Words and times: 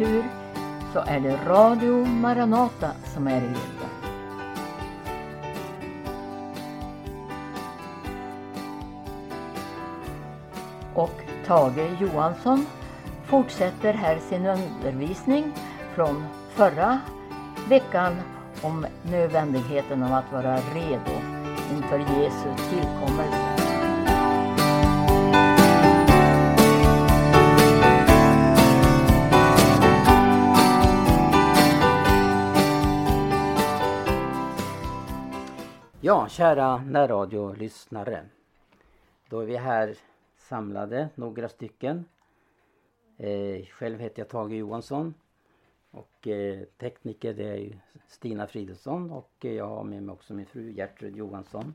tur 0.00 0.24
så 0.92 0.98
är 0.98 1.20
det 1.20 1.36
Radio 1.46 2.04
Maranata 2.04 2.90
som 3.14 3.26
är 3.26 3.36
i 3.36 3.40
leden. 3.40 3.90
Och 10.94 11.20
Tage 11.46 12.00
Johansson 12.00 12.66
fortsätter 13.24 13.94
här 13.94 14.18
sin 14.18 14.46
undervisning 14.46 15.52
från 15.94 16.24
förra 16.50 17.00
veckan 17.68 18.16
om 18.62 18.86
nödvändigheten 19.02 20.02
av 20.02 20.12
att 20.12 20.32
vara 20.32 20.56
redo 20.56 21.12
inför 21.76 21.98
Jesu 21.98 22.48
tillkommelse. 22.70 23.49
Ja, 36.10 36.28
kära 36.28 36.76
närradiolyssnare. 36.76 38.24
Då 39.28 39.40
är 39.40 39.46
vi 39.46 39.56
här 39.56 39.96
samlade, 40.36 41.08
några 41.14 41.48
stycken. 41.48 42.04
Eh, 43.16 43.64
själv 43.66 43.98
heter 43.98 44.22
jag 44.22 44.28
Tage 44.28 44.52
Johansson. 44.52 45.14
Och 45.90 46.28
eh, 46.28 46.62
tekniker 46.78 47.34
det 47.34 47.44
är 47.44 47.80
Stina 48.08 48.46
Fridolfsson 48.46 49.10
och 49.10 49.30
eh, 49.40 49.52
jag 49.52 49.66
har 49.66 49.84
med 49.84 50.02
mig 50.02 50.12
också 50.12 50.34
min 50.34 50.46
fru 50.46 50.72
Gertrud 50.72 51.16
Johansson. 51.16 51.74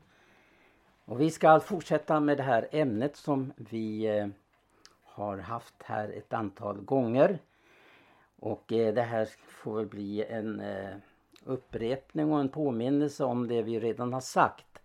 Och 1.04 1.20
vi 1.20 1.30
ska 1.30 1.60
fortsätta 1.60 2.20
med 2.20 2.36
det 2.36 2.42
här 2.42 2.68
ämnet 2.72 3.16
som 3.16 3.52
vi 3.56 4.06
eh, 4.06 4.28
har 5.02 5.38
haft 5.38 5.82
här 5.82 6.08
ett 6.08 6.32
antal 6.32 6.80
gånger. 6.80 7.38
Och 8.38 8.72
eh, 8.72 8.94
det 8.94 9.02
här 9.02 9.28
får 9.48 9.76
väl 9.76 9.86
bli 9.86 10.24
en 10.24 10.60
eh, 10.60 10.96
upprepning 11.46 12.32
och 12.32 12.40
en 12.40 12.48
påminnelse 12.48 13.24
om 13.24 13.48
det 13.48 13.62
vi 13.62 13.80
redan 13.80 14.12
har 14.12 14.20
sagt. 14.20 14.82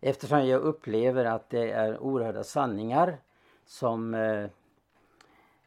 Eftersom 0.00 0.46
jag 0.46 0.60
upplever 0.60 1.24
att 1.24 1.50
det 1.50 1.70
är 1.70 1.98
oerhörda 1.98 2.44
sanningar 2.44 3.16
som 3.66 4.14
eh, 4.14 4.46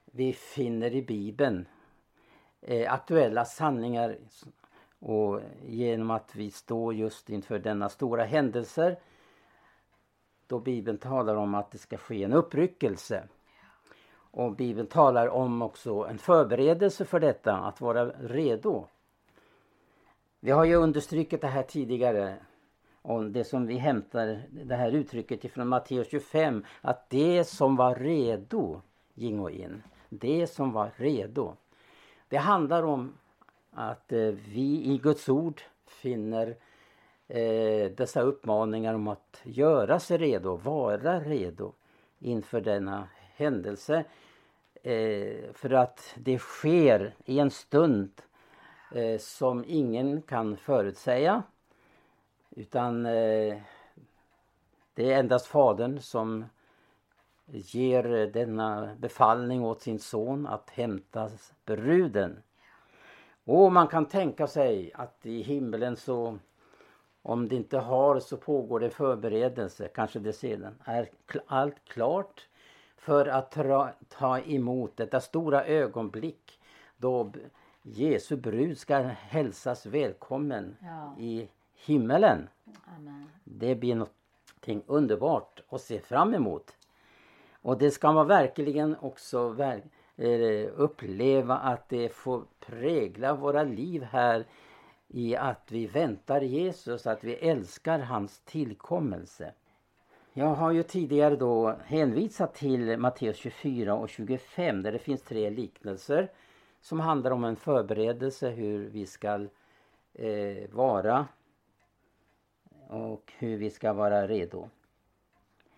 vi 0.06 0.34
finner 0.34 0.96
i 0.96 1.02
Bibeln. 1.02 1.68
Eh, 2.62 2.94
aktuella 2.94 3.46
sanningar 3.46 4.18
och 5.00 5.42
genom 5.66 6.12
att 6.12 6.36
vi 6.36 6.52
står 6.52 6.94
just 6.94 7.30
inför 7.30 7.60
denna 7.60 7.90
stora 7.90 8.24
händelser 8.24 8.98
då 10.48 10.60
Bibeln 10.60 10.98
talar 10.98 11.36
om 11.36 11.56
att 11.56 11.72
det 11.72 11.78
ska 11.78 11.98
ske 11.98 12.24
en 12.24 12.34
uppryckelse. 12.34 13.28
Och 14.32 14.56
Bibeln 14.56 14.88
talar 14.88 15.28
om 15.28 15.62
också 15.62 16.08
en 16.10 16.18
förberedelse 16.18 17.06
för 17.06 17.20
detta, 17.20 17.58
att 17.58 17.82
vara 17.82 18.06
redo. 18.10 18.88
Vi 20.40 20.52
har 20.52 20.66
ju 20.66 20.76
understrukit 20.76 21.42
det 21.42 21.48
här 21.48 21.64
tidigare 21.64 22.36
om 23.02 23.34
det 23.34 23.44
som 23.44 23.68
vi 23.68 23.78
hämtar 23.78 24.42
det 24.50 24.76
här 24.76 24.92
uttrycket 24.92 25.46
ifrån 25.46 25.68
Matteus 25.68 26.08
25 26.12 26.66
att 26.82 27.10
det 27.10 27.44
som 27.44 27.76
var 27.76 27.96
redo 27.96 28.82
gingo 29.14 29.50
in. 29.50 29.84
Det 30.10 30.48
som 30.48 30.72
var 30.72 30.92
redo. 30.96 31.56
Det 32.30 32.38
handlar 32.38 32.84
om 32.84 33.14
att 33.72 34.12
eh, 34.12 34.34
vi 34.48 34.84
i 34.86 35.00
Guds 35.04 35.30
ord 35.30 35.62
finner 35.86 36.56
eh, 37.28 37.92
dessa 37.92 38.22
uppmaningar 38.22 38.94
om 38.94 39.08
att 39.08 39.42
göra 39.44 40.00
sig 40.00 40.18
redo, 40.18 40.56
vara 40.56 41.20
redo 41.20 41.74
inför 42.20 42.62
denna 42.62 43.08
händelse. 43.36 44.04
Eh, 44.84 45.54
för 45.54 45.74
att 45.74 46.16
det 46.16 46.40
sker 46.40 47.16
i 47.26 47.40
en 47.40 47.52
stund 47.52 48.12
eh, 48.92 49.20
som 49.20 49.64
ingen 49.68 50.22
kan 50.22 50.58
förutsäga. 50.58 51.44
Utan 52.50 53.06
eh, 53.06 53.58
det 54.94 55.14
är 55.14 55.20
endast 55.20 55.46
Fadern 55.46 56.00
som 56.00 56.46
ger 57.46 58.04
denna 58.34 58.96
befallning 58.98 59.64
åt 59.64 59.82
sin 59.82 60.00
son 60.00 60.48
att 60.48 60.70
hämta 60.70 61.30
bruden. 61.66 62.44
Och 63.44 63.72
man 63.72 63.88
kan 63.88 64.06
tänka 64.06 64.48
sig 64.48 64.92
att 64.94 65.26
i 65.26 65.42
himlen 65.42 65.96
så 65.96 66.40
om 67.22 67.48
det 67.48 67.56
inte 67.56 67.78
har 67.78 68.20
så 68.20 68.38
pågår 68.38 68.80
det 68.80 68.90
förberedelse, 68.90 69.88
kanske 69.88 70.20
det 70.20 70.34
sedan 70.34 70.76
är 70.84 71.10
allt 71.46 71.86
klart 71.88 72.48
för 72.98 73.26
att 73.26 73.52
ta, 73.52 73.90
ta 74.10 74.40
emot 74.40 74.98
detta 74.98 75.22
stora 75.22 75.66
ögonblick 75.66 76.60
då 76.98 77.32
Jesu 77.90 78.36
brud 78.36 78.78
ska 78.78 78.98
hälsas 79.08 79.86
välkommen 79.86 80.78
ja. 80.82 81.16
i 81.20 81.50
himmelen. 81.86 82.50
Amen. 82.98 83.30
Det 83.44 83.76
blir 83.76 83.96
någonting 83.96 84.84
underbart 84.88 85.62
att 85.70 85.82
se 85.82 86.00
fram 86.00 86.34
emot. 86.34 86.76
Och 87.62 87.78
det 87.78 87.92
ska 87.92 88.12
man 88.12 88.28
verkligen 88.28 88.96
också 89.00 89.56
eh, 90.16 90.70
uppleva 90.76 91.58
att 91.58 91.90
det 91.90 92.10
får 92.10 92.44
prägla 92.60 93.34
våra 93.34 93.64
liv 93.64 94.04
här 94.04 94.46
i 95.08 95.36
att 95.36 95.72
vi 95.72 95.88
väntar 95.88 96.42
Jesus, 96.42 97.08
att 97.08 97.24
vi 97.24 97.34
älskar 97.34 98.00
hans 98.00 98.40
tillkommelse. 98.40 99.54
Jag 100.34 100.56
har 100.56 100.72
ju 100.72 100.84
tidigare 100.84 101.36
då 101.36 101.76
hänvisat 101.86 102.56
till 102.56 102.98
Matteus 102.98 103.38
24 103.38 103.96
och 103.96 104.10
25 104.10 104.84
där 104.84 104.92
det 104.92 105.00
finns 105.00 105.22
tre 105.22 105.50
liknelser 105.50 106.30
som 106.82 107.00
handlar 107.00 107.32
om 107.32 107.44
en 107.44 107.56
förberedelse 107.56 108.50
hur 108.50 108.90
vi 108.90 109.06
ska 109.06 109.48
eh, 110.14 110.70
vara 110.72 111.28
och 112.88 113.34
hur 113.38 113.58
vi 113.58 113.70
ska 113.70 113.94
vara 113.94 114.28
redo. 114.28 114.70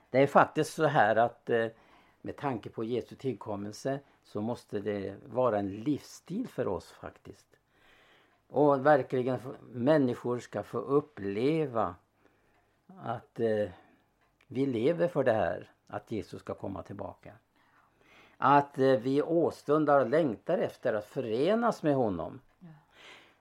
Det 0.10 0.20
är 0.20 0.28
faktiskt 0.28 0.74
så 0.74 0.86
här 0.86 1.16
att 1.16 1.50
eh, 1.50 1.68
med 2.22 2.38
tanke 2.38 2.70
på 2.70 2.84
Jesu 2.84 3.16
tillkommelse 3.16 4.00
så 4.24 4.42
måste 4.42 4.80
det 4.80 5.16
vara 5.26 5.60
en 5.60 5.70
livsstil 5.70 6.48
för 6.48 6.68
oss 6.68 6.92
faktiskt. 6.92 7.48
Och 8.48 8.86
verkligen 8.86 9.40
människor 9.72 10.40
ska 10.40 10.64
få 10.64 10.78
uppleva 10.78 11.96
att 12.88 13.40
eh, 13.40 13.70
vi 14.48 14.66
lever 14.66 15.08
för 15.08 15.24
det 15.24 15.34
här, 15.34 15.72
att 15.88 16.12
Jesus 16.12 16.42
ska 16.42 16.54
komma 16.54 16.84
tillbaka. 16.84 17.34
Att 18.42 18.80
eh, 18.80 18.92
vi 18.92 19.22
åstundar 19.22 20.00
och 20.00 20.10
längtar 20.10 20.58
efter 20.58 20.94
att 20.94 21.06
förenas 21.06 21.84
med 21.84 21.96
honom. 21.96 22.42
Ja. 22.60 22.68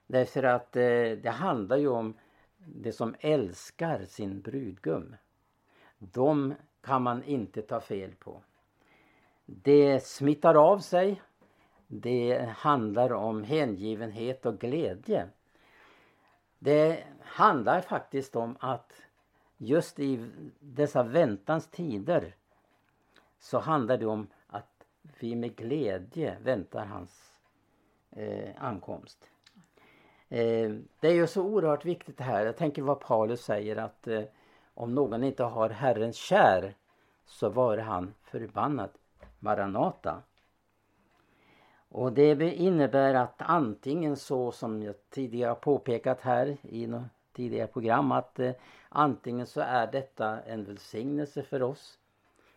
Därför 0.07 0.43
att 0.43 0.75
eh, 0.75 1.11
det 1.11 1.33
handlar 1.33 1.77
ju 1.77 1.87
om 1.87 2.13
det 2.57 2.91
som 2.91 3.15
älskar 3.19 4.05
sin 4.05 4.41
brudgum. 4.41 5.15
De 5.99 6.53
kan 6.81 7.01
man 7.01 7.23
inte 7.23 7.61
ta 7.61 7.79
fel 7.79 8.15
på. 8.15 8.41
Det 9.45 10.03
smittar 10.05 10.55
av 10.55 10.79
sig. 10.79 11.21
Det 11.87 12.49
handlar 12.57 13.13
om 13.13 13.43
hängivenhet 13.43 14.45
och 14.45 14.59
glädje. 14.59 15.27
Det 16.59 17.03
handlar 17.21 17.81
faktiskt 17.81 18.35
om 18.35 18.57
att 18.59 18.93
just 19.57 19.99
i 19.99 20.29
dessa 20.59 21.03
väntans 21.03 21.67
tider 21.67 22.35
så 23.39 23.59
handlar 23.59 23.97
det 23.97 24.05
om 24.05 24.27
vi 25.19 25.35
med 25.35 25.55
glädje 25.55 26.37
väntar 26.43 26.85
hans 26.85 27.33
eh, 28.11 28.49
ankomst. 28.57 29.29
Eh, 30.29 30.71
det 30.99 31.07
är 31.07 31.13
ju 31.13 31.27
så 31.27 31.43
oerhört 31.43 31.85
viktigt 31.85 32.17
det 32.17 32.23
här. 32.23 32.45
Jag 32.45 32.57
tänker 32.57 32.81
vad 32.81 32.99
Paulus 32.99 33.41
säger 33.41 33.75
att 33.75 34.07
eh, 34.07 34.23
om 34.73 34.95
någon 34.95 35.23
inte 35.23 35.43
har 35.43 35.69
Herrens 35.69 36.15
kär 36.15 36.75
så 37.25 37.49
var 37.49 37.77
han 37.77 38.13
förbannad. 38.21 38.89
Maranata. 39.39 40.21
Och 41.89 42.13
det 42.13 42.41
innebär 42.41 43.13
att 43.13 43.35
antingen 43.37 44.15
så 44.15 44.51
som 44.51 44.83
jag 44.83 44.95
tidigare 45.09 45.55
påpekat 45.55 46.21
här 46.21 46.57
i 46.61 46.87
något 46.87 47.03
tidigare 47.33 47.67
program 47.67 48.11
att 48.11 48.39
eh, 48.39 48.51
antingen 48.89 49.47
så 49.47 49.61
är 49.61 49.91
detta 49.91 50.41
en 50.41 50.63
välsignelse 50.63 51.43
för 51.43 51.61
oss. 51.61 51.98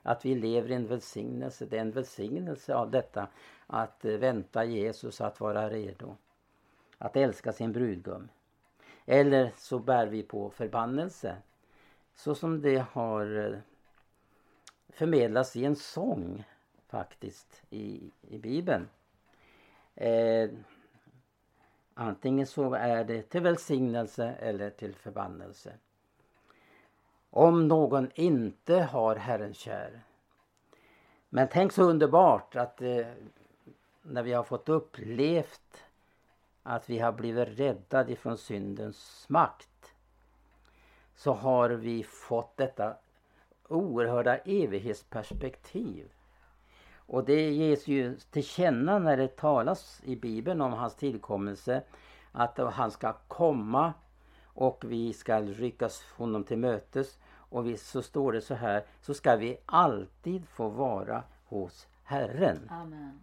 Att 0.03 0.25
vi 0.25 0.35
lever 0.35 0.71
i 0.71 0.75
en 0.75 0.87
välsignelse. 0.87 1.67
Det 1.67 1.77
är 1.77 1.81
en 1.81 1.91
välsignelse 1.91 2.75
av 2.75 2.91
detta 2.91 3.29
att 3.67 4.05
eh, 4.05 4.13
vänta 4.13 4.65
Jesus 4.65 5.21
att 5.21 5.41
vara 5.41 5.71
redo. 5.71 6.17
Att 6.99 7.17
älska 7.17 7.53
sin 7.53 7.73
brudgum. 7.73 8.29
Eller 9.07 9.53
så 9.57 9.79
bär 9.79 10.07
vi 10.07 10.23
på 10.23 10.51
förbannelse. 10.51 11.37
Så 12.15 12.35
som 12.35 12.63
det 12.63 12.85
har 12.93 13.53
eh, 13.53 13.59
förmedlats 14.89 15.57
i 15.57 15.65
en 15.65 15.77
sång 15.77 16.45
faktiskt 16.89 17.63
i, 17.71 18.11
i 18.21 18.39
Bibeln. 18.39 18.89
Eh, 19.95 20.51
antingen 21.95 22.47
så 22.47 22.75
är 22.75 23.05
det 23.05 23.23
till 23.23 23.43
välsignelse 23.43 24.35
eller 24.41 24.71
till 24.71 24.95
förbannelse. 24.95 25.73
Om 27.35 27.69
någon 27.69 28.11
inte 28.15 28.75
har 28.75 29.17
Herren 29.17 29.55
kär. 29.55 30.01
Men 31.29 31.49
tänk 31.53 31.73
så 31.73 31.83
underbart 31.83 32.57
att 32.57 32.83
eh, 32.83 33.07
när 34.03 34.23
vi 34.23 34.33
har 34.33 34.43
fått 34.43 34.69
upplevt 34.69 35.85
att 36.63 36.91
vi 36.91 36.99
har 36.99 37.13
blivit 37.13 37.59
räddade 37.59 38.13
ifrån 38.13 38.39
syndens 38.39 39.27
makt 39.29 39.95
så 41.15 41.33
har 41.33 41.71
vi 41.71 42.05
fått 42.05 42.57
detta 42.57 42.97
oerhörda 43.69 44.37
evighetsperspektiv. 44.37 46.13
Och 46.95 47.25
det 47.25 47.51
ges 47.51 47.87
ju 47.87 48.17
till 48.17 48.45
känna 48.45 48.99
när 48.99 49.17
det 49.17 49.37
talas 49.37 50.01
i 50.05 50.17
Bibeln 50.17 50.61
om 50.61 50.73
hans 50.73 50.95
tillkommelse 50.95 51.83
att 52.33 52.59
han 52.59 52.91
ska 52.91 53.13
komma 53.29 53.93
och 54.55 54.85
vi 54.89 55.13
ska 55.13 55.41
ryckas 55.41 56.05
honom 56.17 56.45
till 56.45 56.59
mötes. 56.59 57.19
Och 57.53 57.67
vi, 57.67 57.77
så 57.77 58.03
står 58.03 58.33
det 58.33 58.41
så 58.41 58.55
här, 58.55 58.85
så 59.01 59.15
ska 59.15 59.37
vi 59.37 59.59
alltid 59.67 60.49
få 60.49 60.69
vara 60.69 61.23
hos 61.45 61.87
Herren. 62.05 62.69
Amen. 62.71 63.23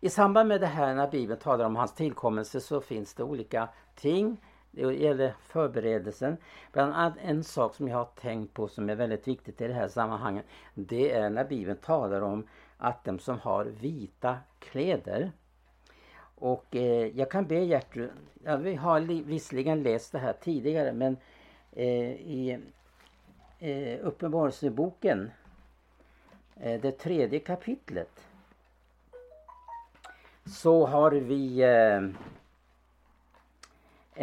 I 0.00 0.08
samband 0.08 0.48
med 0.48 0.60
det 0.60 0.66
här 0.66 0.94
när 0.94 1.10
Bibeln 1.10 1.40
talar 1.40 1.64
om 1.64 1.76
hans 1.76 1.94
tillkommelse 1.94 2.60
så 2.60 2.80
finns 2.80 3.14
det 3.14 3.22
olika 3.22 3.68
ting. 3.94 4.36
Det 4.70 4.94
gäller 4.94 5.34
förberedelsen. 5.40 6.36
Bland 6.72 6.94
annat 6.94 7.14
en 7.22 7.44
sak 7.44 7.74
som 7.74 7.88
jag 7.88 7.96
har 7.96 8.08
tänkt 8.20 8.54
på 8.54 8.68
som 8.68 8.90
är 8.90 8.94
väldigt 8.94 9.28
viktigt 9.28 9.60
i 9.60 9.66
det 9.66 9.74
här 9.74 9.88
sammanhanget. 9.88 10.44
Det 10.74 11.12
är 11.12 11.30
när 11.30 11.44
Bibeln 11.44 11.78
talar 11.78 12.20
om 12.20 12.46
att 12.76 13.04
de 13.04 13.18
som 13.18 13.38
har 13.38 13.64
vita 13.64 14.36
kläder. 14.58 15.32
Och 16.34 16.76
eh, 16.76 17.06
jag 17.06 17.30
kan 17.30 17.46
be 17.46 17.64
Gertrud, 17.64 18.10
ja, 18.44 18.56
vi 18.56 18.74
har 18.74 19.00
visserligen 19.24 19.82
läst 19.82 20.12
det 20.12 20.18
här 20.18 20.32
tidigare 20.32 20.92
men 20.92 21.16
eh, 21.72 22.12
i 22.12 22.60
eh, 23.58 23.98
Uppenbarelseboken, 24.02 25.30
eh, 26.56 26.80
det 26.80 26.92
tredje 26.92 27.38
kapitlet 27.38 28.28
så 30.46 30.86
har 30.86 31.10
vi 31.10 31.62
eh, 31.62 32.02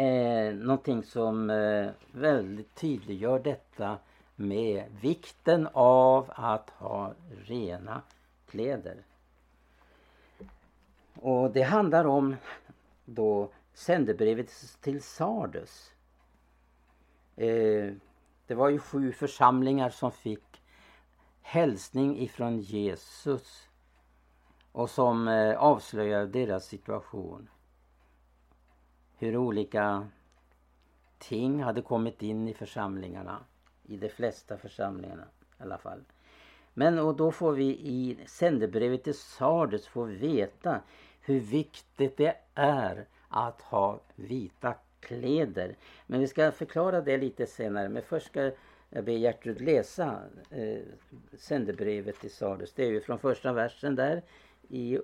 eh, 0.06 0.54
någonting 0.54 1.02
som 1.02 1.50
eh, 1.50 1.90
väldigt 2.12 2.74
tydliggör 2.74 3.38
detta 3.38 3.98
med 4.36 4.84
vikten 5.00 5.68
av 5.72 6.32
att 6.34 6.70
ha 6.70 7.14
rena 7.44 8.02
kläder. 8.46 8.96
Och 11.14 11.50
det 11.50 11.62
handlar 11.62 12.04
om 12.04 12.36
då 13.04 13.48
sändebrevet 13.74 14.80
till 14.80 15.02
Sardus. 15.02 15.92
Eh, 17.36 17.92
det 18.46 18.54
var 18.54 18.68
ju 18.68 18.78
sju 18.78 19.12
församlingar 19.12 19.90
som 19.90 20.12
fick 20.12 20.62
hälsning 21.42 22.18
ifrån 22.18 22.58
Jesus 22.58 23.68
och 24.72 24.90
som 24.90 25.28
eh, 25.28 25.34
avslöjade 25.34 25.58
avslöjar 25.58 26.26
deras 26.26 26.66
situation. 26.66 27.48
Hur 29.18 29.36
olika 29.36 30.08
ting 31.18 31.62
hade 31.62 31.82
kommit 31.82 32.22
in 32.22 32.48
i 32.48 32.54
församlingarna. 32.54 33.44
I 33.82 33.96
de 33.96 34.08
flesta 34.08 34.56
församlingarna 34.56 35.24
i 35.58 35.62
alla 35.62 35.78
fall. 35.78 36.04
Men 36.74 36.98
och 36.98 37.16
då 37.16 37.32
får 37.32 37.52
vi 37.52 37.64
i 37.64 38.18
sändebrevet 38.26 39.04
till 39.04 39.18
Sardes 39.18 39.86
få 39.86 40.04
veta 40.04 40.80
hur 41.20 41.40
viktigt 41.40 42.16
det 42.16 42.36
är 42.54 43.06
att 43.28 43.62
ha 43.62 44.00
vita 44.14 44.74
kläder. 45.06 45.76
Men 46.06 46.20
vi 46.20 46.26
ska 46.26 46.52
förklara 46.52 47.00
det 47.00 47.16
lite 47.16 47.46
senare. 47.46 47.88
Men 47.88 48.02
först 48.02 48.26
ska 48.26 48.50
jag 48.90 49.04
be 49.04 49.12
Gertrud 49.12 49.60
läsa 49.60 50.22
eh, 50.50 50.78
sändebrevet 51.38 52.20
till 52.20 52.30
Sardes. 52.30 52.72
Det 52.72 52.84
är 52.84 52.90
ju 52.90 53.00
från 53.00 53.18
första 53.18 53.52
versen 53.52 53.94
där 53.94 54.22
i, 54.68 54.98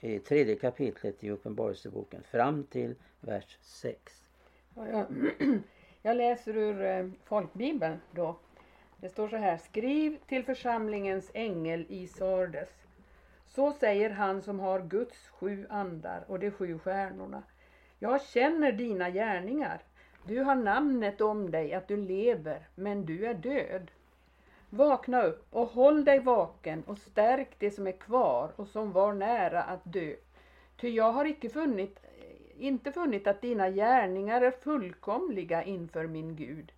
i 0.00 0.18
tredje 0.18 0.56
kapitlet 0.56 1.24
i 1.24 1.30
Uppenbarelseboken 1.30 2.22
fram 2.22 2.64
till 2.64 2.94
vers 3.20 3.58
6. 3.60 4.22
Ja, 4.74 4.88
jag, 4.88 5.06
jag 6.02 6.16
läser 6.16 6.56
ur 6.56 6.82
eh, 6.82 7.08
folkbibeln 7.24 7.96
då. 8.10 8.38
Det 8.96 9.08
står 9.08 9.28
så 9.28 9.36
här. 9.36 9.56
Skriv 9.56 10.18
till 10.26 10.44
församlingens 10.44 11.30
ängel 11.34 11.86
i 11.88 12.06
Sardes. 12.06 12.68
Så 13.46 13.72
säger 13.72 14.10
han 14.10 14.42
som 14.42 14.60
har 14.60 14.80
Guds 14.80 15.28
sju 15.28 15.66
andar 15.70 16.24
och 16.26 16.38
de 16.38 16.50
sju 16.50 16.78
stjärnorna. 16.78 17.42
Jag 17.98 18.22
känner 18.22 18.72
dina 18.72 19.10
gärningar. 19.10 19.82
Du 20.24 20.40
har 20.40 20.54
namnet 20.54 21.20
om 21.20 21.50
dig 21.50 21.74
att 21.74 21.88
du 21.88 21.96
lever, 21.96 22.68
men 22.74 23.06
du 23.06 23.26
är 23.26 23.34
död. 23.34 23.90
Vakna 24.70 25.22
upp 25.22 25.46
och 25.50 25.66
håll 25.66 26.04
dig 26.04 26.18
vaken 26.18 26.82
och 26.86 26.98
stärk 26.98 27.48
det 27.58 27.70
som 27.70 27.86
är 27.86 27.92
kvar 27.92 28.50
och 28.56 28.68
som 28.68 28.92
var 28.92 29.12
nära 29.12 29.62
att 29.62 29.80
dö. 29.84 30.14
Ty 30.80 30.88
jag 30.88 31.12
har 31.12 31.24
icke 31.24 31.48
funnit, 31.48 32.00
inte 32.58 32.92
funnit 32.92 33.26
att 33.26 33.40
dina 33.40 33.70
gärningar 33.70 34.42
är 34.42 34.50
fullkomliga 34.50 35.62
inför 35.62 36.06
min 36.06 36.36
Gud. 36.36 36.72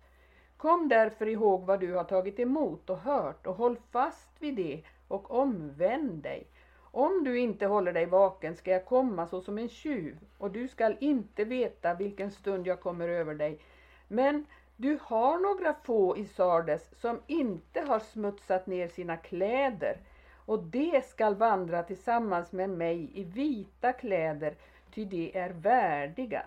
Kom 0.57 0.89
därför 0.89 1.27
ihåg 1.27 1.65
vad 1.65 1.79
du 1.79 1.93
har 1.93 2.03
tagit 2.03 2.39
emot 2.39 2.89
och 2.89 2.99
hört 2.99 3.47
och 3.47 3.55
håll 3.55 3.77
fast 3.91 4.31
vid 4.39 4.55
det 4.55 4.81
och 5.07 5.31
omvänd 5.31 6.23
dig. 6.23 6.47
Om 6.91 7.23
du 7.23 7.39
inte 7.39 7.65
håller 7.65 7.93
dig 7.93 8.05
vaken 8.05 8.55
ska 8.55 8.71
jag 8.71 8.85
komma 8.85 9.27
såsom 9.27 9.57
en 9.57 9.69
tjuv 9.69 10.17
och 10.37 10.51
du 10.51 10.67
skall 10.67 10.97
inte 10.99 11.43
veta 11.43 11.93
vilken 11.93 12.31
stund 12.31 12.67
jag 12.67 12.79
kommer 12.79 13.09
över 13.09 13.35
dig. 13.35 13.59
Men 14.07 14.45
du 14.75 14.99
har 15.01 15.39
några 15.39 15.73
få 15.73 16.17
i 16.17 16.25
Sardes 16.25 16.99
som 17.01 17.19
inte 17.27 17.81
har 17.81 17.99
smutsat 17.99 18.67
ner 18.67 18.87
sina 18.87 19.17
kläder 19.17 19.97
och 20.45 20.63
de 20.63 21.01
skall 21.01 21.35
vandra 21.35 21.83
tillsammans 21.83 22.51
med 22.51 22.69
mig 22.69 23.11
i 23.13 23.23
vita 23.23 23.93
kläder, 23.93 24.55
ty 24.93 25.05
de 25.05 25.37
är 25.37 25.49
värdiga. 25.49 26.45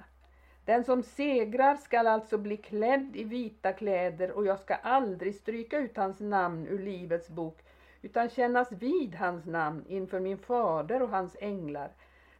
Den 0.64 0.85
som 0.85 1.02
segrar 1.02 1.76
skall 1.76 2.06
alltså 2.06 2.38
bli 2.38 2.56
klädd 2.56 3.17
i 3.17 3.25
vita 3.25 3.73
kläder 3.73 4.31
och 4.31 4.46
jag 4.46 4.58
ska 4.58 4.75
aldrig 4.75 5.35
stryka 5.35 5.79
ut 5.79 5.96
hans 5.96 6.20
namn 6.20 6.67
ur 6.67 6.79
Livets 6.79 7.29
bok 7.29 7.63
utan 8.04 8.28
kännas 8.28 8.72
vid 8.72 9.14
hans 9.14 9.46
namn 9.46 9.84
inför 9.88 10.20
min 10.20 10.38
fader 10.38 11.02
och 11.02 11.08
hans 11.08 11.36
änglar. 11.40 11.90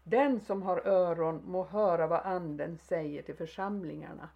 Den 0.03 0.41
som 0.41 0.63
har 0.63 0.87
öron 0.87 1.43
må 1.45 1.65
höra 1.65 2.07
vad 2.07 2.21
anden 2.21 2.79
säger 2.79 3.23
till 3.23 3.35
församlingarna. 3.35 4.29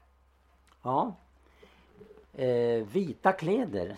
Ja, 0.83 1.15
eh, 2.33 2.87
vita 2.87 3.33
kläder. 3.33 3.97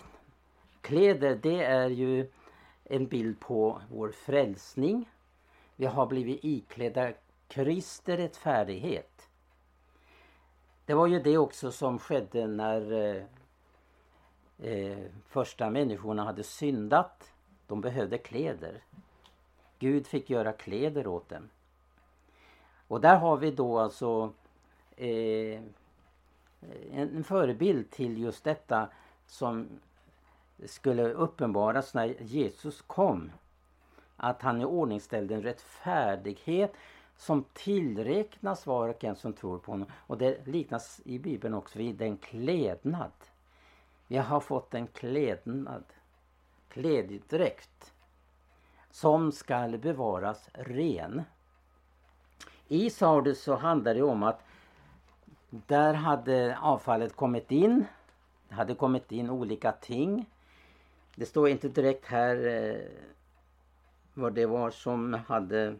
Kläder 0.81 1.35
det 1.35 1.63
är 1.63 1.89
ju 1.89 2.29
en 2.83 3.07
bild 3.07 3.39
på 3.39 3.81
vår 3.91 4.09
frälsning. 4.09 5.09
Vi 5.75 5.85
har 5.85 6.05
blivit 6.05 6.39
iklädda 6.43 7.11
Kristi 7.47 8.17
rättfärdighet. 8.17 9.29
Det 10.85 10.93
var 10.93 11.07
ju 11.07 11.19
det 11.19 11.37
också 11.37 11.71
som 11.71 11.99
skedde 11.99 12.47
när 12.47 12.91
eh, 12.91 13.23
eh, 14.61 14.97
första 15.27 15.69
människorna 15.69 16.23
hade 16.23 16.43
syndat. 16.43 17.33
De 17.67 17.81
behövde 17.81 18.17
kläder. 18.17 18.83
Gud 19.79 20.07
fick 20.07 20.29
göra 20.29 20.51
kläder 20.51 21.07
åt 21.07 21.29
dem. 21.29 21.49
Och 22.87 23.01
där 23.01 23.15
har 23.15 23.37
vi 23.37 23.51
då 23.51 23.79
alltså 23.79 24.33
eh, 24.95 25.61
en 26.91 27.23
förebild 27.23 27.89
till 27.89 28.17
just 28.17 28.43
detta 28.43 28.89
som 29.25 29.67
skulle 30.65 31.03
uppenbaras 31.03 31.93
när 31.93 32.15
Jesus 32.21 32.81
kom. 32.81 33.31
Att 34.15 34.41
han 34.41 34.61
iordningställde 34.61 35.35
en 35.35 35.43
rättfärdighet 35.43 36.73
som 37.17 37.45
tillräknas 37.53 38.67
var 38.67 38.89
och 38.89 39.03
en 39.03 39.15
som 39.15 39.33
tror 39.33 39.57
på 39.57 39.71
honom. 39.71 39.87
Och 40.07 40.17
det 40.17 40.47
liknas 40.47 41.01
i 41.05 41.19
Bibeln 41.19 41.53
också 41.53 41.79
vid 41.79 42.01
en 42.01 42.17
klädnad. 42.17 43.11
Jag 44.13 44.23
har 44.23 44.39
fått 44.39 44.73
en 44.73 44.87
klädnad, 44.87 45.83
klädedräkt 46.69 47.93
som 48.89 49.31
skall 49.31 49.77
bevaras 49.77 50.49
ren. 50.53 51.21
I 52.67 52.89
Sardus 52.89 53.43
så 53.43 53.55
handlar 53.55 53.93
det 53.93 54.01
om 54.01 54.23
att 54.23 54.43
där 55.49 55.93
hade 55.93 56.57
avfallet 56.61 57.15
kommit 57.15 57.51
in. 57.51 57.85
Det 58.49 58.55
hade 58.55 58.75
kommit 58.75 59.11
in 59.11 59.29
olika 59.29 59.71
ting. 59.71 60.29
Det 61.15 61.25
står 61.25 61.49
inte 61.49 61.69
direkt 61.69 62.05
här 62.05 62.47
eh, 62.47 62.87
vad 64.13 64.33
det 64.33 64.45
var 64.45 64.71
som 64.71 65.13
hade 65.13 65.75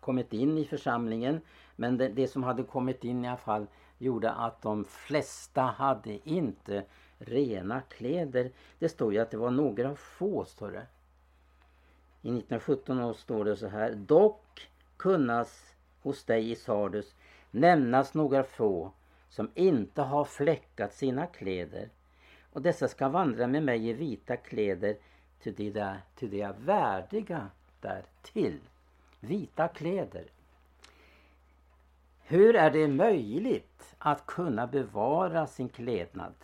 kommit 0.00 0.32
in 0.32 0.58
i 0.58 0.64
församlingen. 0.64 1.40
Men 1.76 1.96
det, 1.96 2.08
det, 2.08 2.28
som 2.28 2.42
hade 2.42 2.62
kommit 2.62 3.04
in 3.04 3.24
i 3.24 3.28
alla 3.28 3.36
fall 3.36 3.66
gjorde 4.02 4.30
att 4.30 4.62
de 4.62 4.84
flesta 4.84 5.62
hade 5.62 6.28
inte 6.28 6.84
rena 7.18 7.80
kläder. 7.80 8.50
Det 8.78 8.88
står 8.88 9.12
ju 9.12 9.18
att 9.18 9.30
det 9.30 9.36
var 9.36 9.50
några 9.50 9.96
få, 9.96 10.44
står 10.44 10.70
det. 10.70 10.86
I 12.22 12.28
1917 12.28 13.14
står 13.14 13.44
det 13.44 13.56
så 13.56 13.66
här. 13.66 13.94
Dock 13.94 14.68
kunnas 14.96 15.74
hos 16.02 16.24
dig 16.24 16.50
i 16.50 16.56
Sardus 16.56 17.14
nämnas 17.50 18.14
några 18.14 18.44
få 18.44 18.92
som 19.28 19.50
inte 19.54 20.02
har 20.02 20.24
fläckat 20.24 20.94
sina 20.94 21.26
kläder 21.26 21.88
och 22.52 22.62
dessa 22.62 22.88
ska 22.88 23.08
vandra 23.08 23.46
med 23.46 23.62
mig 23.62 23.88
i 23.88 23.92
vita 23.92 24.36
kläder 24.36 24.96
till 25.40 25.54
de 25.54 25.80
är, 25.80 26.00
till 26.14 26.30
de 26.30 26.52
värdiga 26.58 27.50
därtill. 27.80 28.60
Vita 29.20 29.68
kläder. 29.68 30.24
Hur 32.32 32.56
är 32.56 32.70
det 32.70 32.88
möjligt 32.88 33.94
att 33.98 34.26
kunna 34.26 34.66
bevara 34.66 35.46
sin 35.46 35.68
klädnad? 35.68 36.34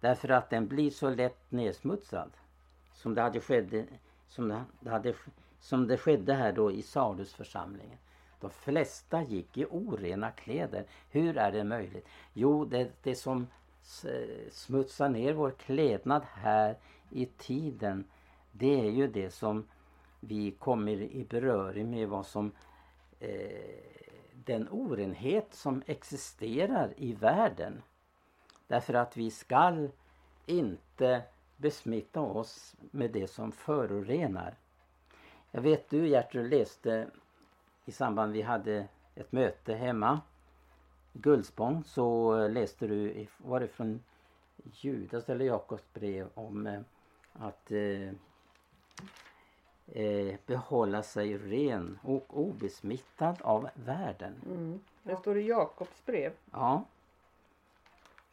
Därför 0.00 0.28
att 0.28 0.50
den 0.50 0.66
blir 0.66 0.90
så 0.90 1.10
lätt 1.10 1.50
nedsmutsad. 1.52 2.30
Som 2.94 3.14
det 3.14 3.22
hade 3.22 3.40
skedde, 3.40 3.84
som 4.28 4.48
det, 4.80 4.90
hade, 4.90 5.14
som 5.60 5.86
det 5.86 5.96
skedde 5.96 6.34
här 6.34 6.52
då 6.52 6.72
i 6.72 6.82
Salusförsamlingen. 6.82 7.98
De 8.40 8.50
flesta 8.50 9.22
gick 9.22 9.58
i 9.58 9.64
orena 9.64 10.30
kläder. 10.30 10.84
Hur 11.10 11.38
är 11.38 11.52
det 11.52 11.64
möjligt? 11.64 12.06
Jo, 12.32 12.64
det, 12.64 12.90
det 13.02 13.14
som 13.14 13.46
smutsar 14.50 15.08
ner 15.08 15.32
vår 15.32 15.50
klädnad 15.50 16.22
här 16.34 16.76
i 17.10 17.26
tiden 17.26 18.04
det 18.52 18.80
är 18.80 18.90
ju 18.90 19.08
det 19.08 19.30
som 19.30 19.68
vi 20.20 20.50
kommer 20.50 21.00
i 21.00 21.26
beröring 21.30 21.90
med 21.90 22.08
vad 22.08 22.26
som 22.26 22.52
eh, 23.20 23.95
den 24.46 24.68
orenhet 24.68 25.54
som 25.54 25.82
existerar 25.86 26.94
i 26.96 27.12
världen. 27.12 27.82
Därför 28.66 28.94
att 28.94 29.16
vi 29.16 29.30
skall 29.30 29.90
inte 30.46 31.22
besmitta 31.56 32.20
oss 32.20 32.76
med 32.90 33.10
det 33.10 33.26
som 33.26 33.52
förorenar. 33.52 34.54
Jag 35.50 35.60
vet 35.60 35.90
du 35.90 36.08
Gertrud 36.08 36.50
läste 36.50 37.10
i 37.84 37.92
samband 37.92 38.32
vi 38.32 38.42
hade 38.42 38.88
ett 39.14 39.32
möte 39.32 39.74
hemma 39.74 40.20
i 41.12 41.18
Gullspång 41.18 41.84
så 41.84 42.48
läste 42.48 42.86
du, 42.86 43.26
var 43.38 43.60
det 43.60 43.68
från 43.68 44.02
Judas 44.72 45.28
eller 45.28 45.44
Jakobs 45.44 45.92
brev 45.92 46.28
om 46.34 46.66
eh, 46.66 46.80
att 47.32 47.70
eh, 47.70 48.12
eh, 49.92 50.04
eh, 50.04 50.34
behålla 50.46 51.02
sig 51.02 51.38
ren 51.38 51.98
och 52.02 52.26
obesmittad 52.28 53.36
av 53.40 53.68
världen. 53.74 54.34
Mm. 54.46 54.80
Det 55.02 55.16
står 55.16 55.38
i 55.38 55.48
Jakobs 55.48 56.06
brev. 56.06 56.32
Ja. 56.52 56.84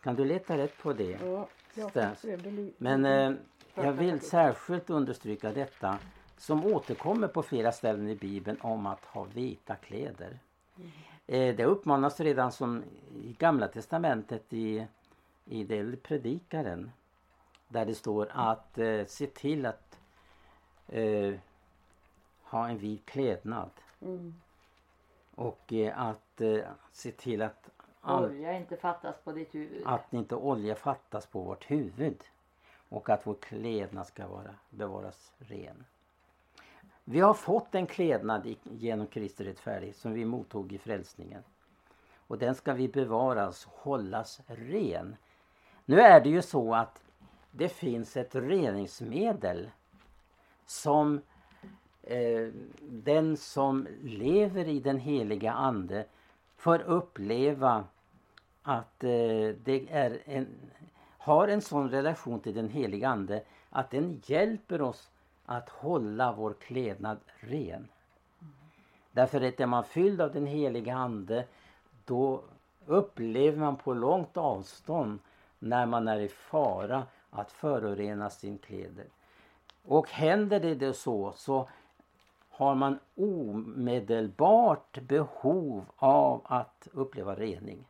Kan 0.04 0.16
du 0.16 0.26
leta 0.26 0.58
rätt 0.58 0.78
på 0.78 0.94
det? 0.94 1.18
Ja, 1.22 1.48
Jakobs 1.74 2.22
brev. 2.22 2.72
Men 2.78 3.06
eh, 3.06 3.34
jag 3.76 3.94
vill 3.94 4.20
särskilt 4.20 4.90
understryka 4.90 5.52
detta 5.52 5.98
som 6.38 6.66
återkommer 6.66 7.28
på 7.28 7.44
flera 7.44 7.72
ställen 7.72 8.10
i 8.10 8.16
Bibeln 8.16 8.58
om 8.62 8.86
att 8.86 9.06
ha 9.06 9.24
vita 9.24 9.76
kläder. 9.76 10.40
Mm. 10.78 10.92
Eh, 11.28 11.56
det 11.56 11.66
uppmanas 11.66 12.20
redan 12.20 12.52
som 12.52 12.84
i 13.24 13.36
Gamla 13.40 13.68
Testamentet 13.68 14.54
i, 14.54 14.88
i 15.46 15.64
det 15.64 16.04
predikaren. 16.04 16.92
Där 17.68 17.86
det 17.86 17.96
står 17.96 18.30
att 18.32 18.78
eh, 18.78 19.06
se 19.06 19.28
till 19.28 19.66
att 19.66 20.00
eh, 20.88 21.34
ha 22.44 22.70
en 22.70 22.78
vit 22.78 23.06
klädnad. 23.06 23.70
Mm. 24.02 24.34
Och 25.36 25.74
eh, 25.74 26.02
att 26.02 26.42
eh, 26.42 26.60
se 26.92 27.12
till 27.12 27.42
att 27.42 27.70
all, 28.02 28.26
olja 28.26 28.58
inte 28.58 28.78
fattas 28.78 29.16
på 29.24 29.32
ditt 29.32 29.56
huvud. 29.56 29.84
Att 29.86 30.14
inte 30.14 30.36
olja 30.36 30.76
fattas 30.76 31.26
på 31.26 31.42
vårt 31.42 31.72
huvud. 31.72 32.24
Och 32.90 33.10
att 33.10 33.28
vår 33.28 33.34
klädnad 33.34 34.08
ska 34.08 34.28
vara, 34.28 34.56
bevaras 34.70 35.34
ren. 35.38 35.86
Vi 37.04 37.20
har 37.20 37.34
fått 37.34 37.76
en 37.76 37.88
klädnad 37.88 38.56
genom 38.64 39.08
Kristi 39.08 39.44
rättfärdighet 39.44 39.96
som 39.96 40.14
vi 40.14 40.26
mottog 40.26 40.74
i 40.74 40.78
frälsningen. 40.78 41.44
Och 42.28 42.38
den 42.38 42.56
ska 42.56 42.74
vi 42.74 42.88
bevaras, 42.88 43.66
hållas 43.66 44.42
ren. 44.48 45.16
Nu 45.86 46.02
är 46.02 46.22
det 46.22 46.30
ju 46.30 46.42
så 46.42 46.76
att 46.76 47.04
det 47.52 47.70
finns 47.70 48.18
ett 48.18 48.36
reningsmedel 48.36 49.70
som 50.66 51.22
eh, 52.02 52.48
den 52.82 53.38
som 53.38 53.88
lever 54.04 54.68
i 54.68 54.80
den 54.80 55.00
heliga 55.00 55.52
Ande 55.52 56.06
får 56.58 56.82
uppleva 56.82 57.84
att 58.62 59.04
eh, 59.04 59.56
det 59.64 59.88
är 59.90 60.22
en, 60.26 60.48
har 61.18 61.48
en 61.48 61.62
sån 61.62 61.90
relation 61.90 62.40
till 62.40 62.54
den 62.54 62.70
heliga 62.70 63.10
Ande 63.10 63.44
att 63.70 63.92
den 63.92 64.22
hjälper 64.26 64.82
oss 64.82 65.12
att 65.46 65.70
hålla 65.70 66.34
vår 66.34 66.54
klädnad 66.54 67.18
ren. 67.40 67.88
Därför 69.12 69.42
att 69.42 69.60
är 69.60 69.66
man 69.66 69.84
fylld 69.84 70.22
av 70.22 70.34
den 70.34 70.46
heliga 70.46 70.96
Ande 70.96 71.46
då 72.06 72.44
upplever 72.86 73.58
man 73.58 73.76
på 73.76 73.94
långt 73.94 74.38
avstånd 74.38 75.20
när 75.60 75.86
man 75.86 76.08
är 76.08 76.20
i 76.20 76.30
fara 76.30 77.04
att 77.30 77.52
förorena 77.52 78.30
sin 78.30 78.58
kläder. 78.58 79.06
Och 79.86 80.10
händer 80.10 80.60
det, 80.60 80.76
då 80.76 80.94
så, 80.94 81.34
så 81.36 81.70
har 82.50 82.76
man 82.76 83.00
omedelbart 83.16 85.02
behov 85.02 85.86
av 85.96 86.42
att 86.46 86.88
uppleva 86.92 87.36
rening. 87.36 87.88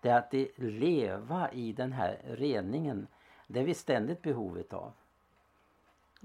Det 0.00 0.08
är 0.08 0.18
att 0.18 0.58
leva 0.58 1.52
i 1.52 1.72
den 1.72 1.92
här 1.92 2.20
reningen, 2.24 3.06
det 3.46 3.60
är 3.60 3.64
vi 3.64 3.74
ständigt 3.74 4.22
behovet 4.22 4.72
av. 4.72 4.92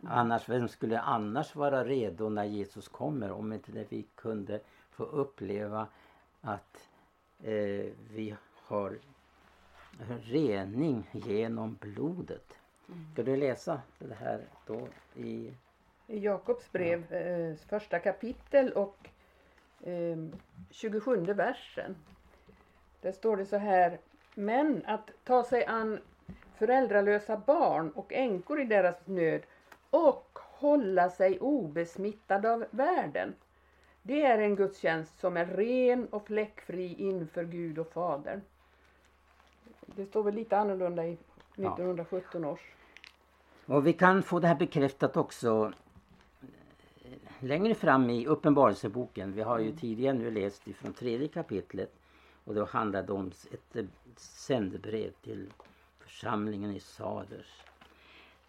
Annars, 0.03 0.50
vem 0.50 0.67
skulle 0.67 1.00
annars 1.00 1.56
vara 1.56 1.84
redo 1.84 2.29
när 2.29 2.44
Jesus 2.44 2.88
kommer 2.88 3.32
om 3.32 3.53
inte 3.53 3.86
vi 3.89 4.06
kunde 4.15 4.60
få 4.91 5.03
uppleva 5.03 5.88
att 6.41 6.89
eh, 7.44 7.86
vi 8.12 8.36
har 8.67 9.00
rening 10.24 11.10
genom 11.12 11.77
blodet. 11.82 12.58
Mm. 12.89 13.06
Ska 13.13 13.24
du 13.24 13.36
läsa 13.36 13.82
det 14.00 14.15
här 14.15 14.41
då 14.65 14.88
i 15.15 15.53
Jakobs 16.08 16.72
brev, 16.72 17.13
eh, 17.13 17.56
första 17.56 18.00
kapitel 18.00 18.74
och 18.74 19.10
eh, 19.84 20.17
27 20.70 21.15
versen. 21.25 21.96
Där 23.01 23.12
står 23.12 23.38
det 23.38 23.46
så 23.46 23.58
här. 23.58 24.00
Men 24.36 24.86
att 24.86 25.12
ta 25.24 25.44
sig 25.44 25.65
an 25.65 26.00
föräldralösa 26.56 27.38
barn 27.38 27.91
och 27.91 28.13
änkor 28.13 28.62
i 28.62 28.65
deras 28.65 29.08
nöd 29.08 29.41
och 29.89 30.39
hålla 30.60 31.10
sig 31.10 31.39
obesmittad 31.39 32.46
av 32.46 32.65
världen. 32.72 33.34
Det 34.01 34.22
är 34.22 34.39
en 34.39 34.56
gudstjänst 34.56 35.20
som 35.20 35.38
är 35.38 35.46
ren 35.46 36.08
och 36.08 36.27
fläckfri 36.27 36.96
inför 36.98 37.44
Gud 37.44 37.79
och 37.79 37.91
Fadern. 37.91 38.41
Det 39.86 40.06
står 40.06 40.24
väl 40.24 40.36
lite 40.36 40.58
annorlunda 40.58 41.06
i 41.06 41.17
1917 41.56 42.46
års. 42.46 42.76
Och 43.67 43.88
vi 43.88 43.93
kan 43.93 44.24
få 44.24 44.39
det 44.39 44.47
här 44.47 44.55
bekräftat 44.55 45.17
också 45.17 45.74
längre 47.39 47.75
fram 47.75 48.09
i 48.09 48.27
Uppenbarelseboken. 48.27 49.33
Vi 49.33 49.41
har 49.41 49.59
ju 49.59 49.65
mm. 49.65 49.77
tidigare 49.77 50.17
nu 50.17 50.31
läst 50.31 50.67
ifrån 50.67 50.93
tredje 50.93 51.27
kapitlet 51.27 51.93
och 52.43 52.55
då 52.55 52.65
handlar 52.65 53.03
det 53.03 53.13
om 53.13 53.31
ett 53.51 53.88
sändebrev 54.17 55.12
till 55.12 55.50
församlingen 56.00 56.75
i 56.75 56.79
Sarders. 56.79 57.63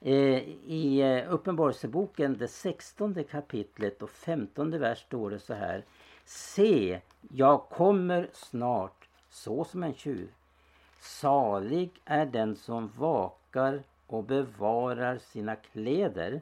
Eh, 0.01 0.39
I 0.67 1.01
eh, 1.01 1.35
Uppenbarelseboken, 1.35 2.39
det 2.39 2.49
sextonde 2.49 3.25
kapitlet 3.25 4.03
och 4.03 4.11
femtonde 4.11 4.79
vers 4.79 4.99
står 4.99 5.31
det 5.31 5.39
så 5.39 5.55
här. 5.55 5.85
Se, 6.25 7.01
jag 7.31 7.69
kommer 7.69 8.29
snart 8.33 9.09
så 9.31 9.65
som 9.65 9.83
en 9.83 9.95
tjuv. 9.95 10.29
Salig 11.01 11.91
är 12.05 12.27
den 12.27 12.57
som 12.57 12.91
vakar 12.97 13.83
och 14.09 14.25
bevarar 14.25 15.19
sina 15.19 15.57
kläder 15.57 16.41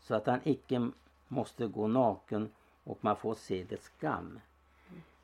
så 0.00 0.14
att 0.14 0.26
han 0.26 0.40
icke 0.44 0.90
måste 1.28 1.66
gå 1.66 1.86
naken 1.86 2.50
och 2.84 2.98
man 3.00 3.16
får 3.16 3.34
se 3.34 3.64
dess 3.64 3.84
skam. 3.84 4.40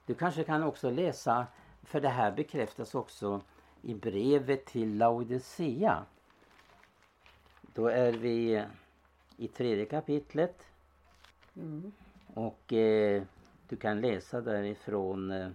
Du 0.06 0.14
kanske 0.14 0.44
kan 0.44 0.62
också 0.62 0.90
läsa, 0.90 1.46
för 1.82 2.00
det 2.00 2.08
här 2.08 2.32
bekräftas 2.32 2.94
också 2.94 3.40
i 3.82 3.94
brevet 3.94 4.66
till 4.66 4.96
Laodicea. 4.96 6.04
Då 7.74 7.86
är 7.86 8.12
vi 8.12 8.64
i 9.36 9.48
tredje 9.48 9.84
kapitlet. 9.84 10.66
Mm. 11.56 11.92
Och 12.34 12.72
eh, 12.72 13.22
du 13.68 13.76
kan 13.76 14.00
läsa 14.00 14.40
därifrån, 14.40 15.30
eh, 15.30 15.48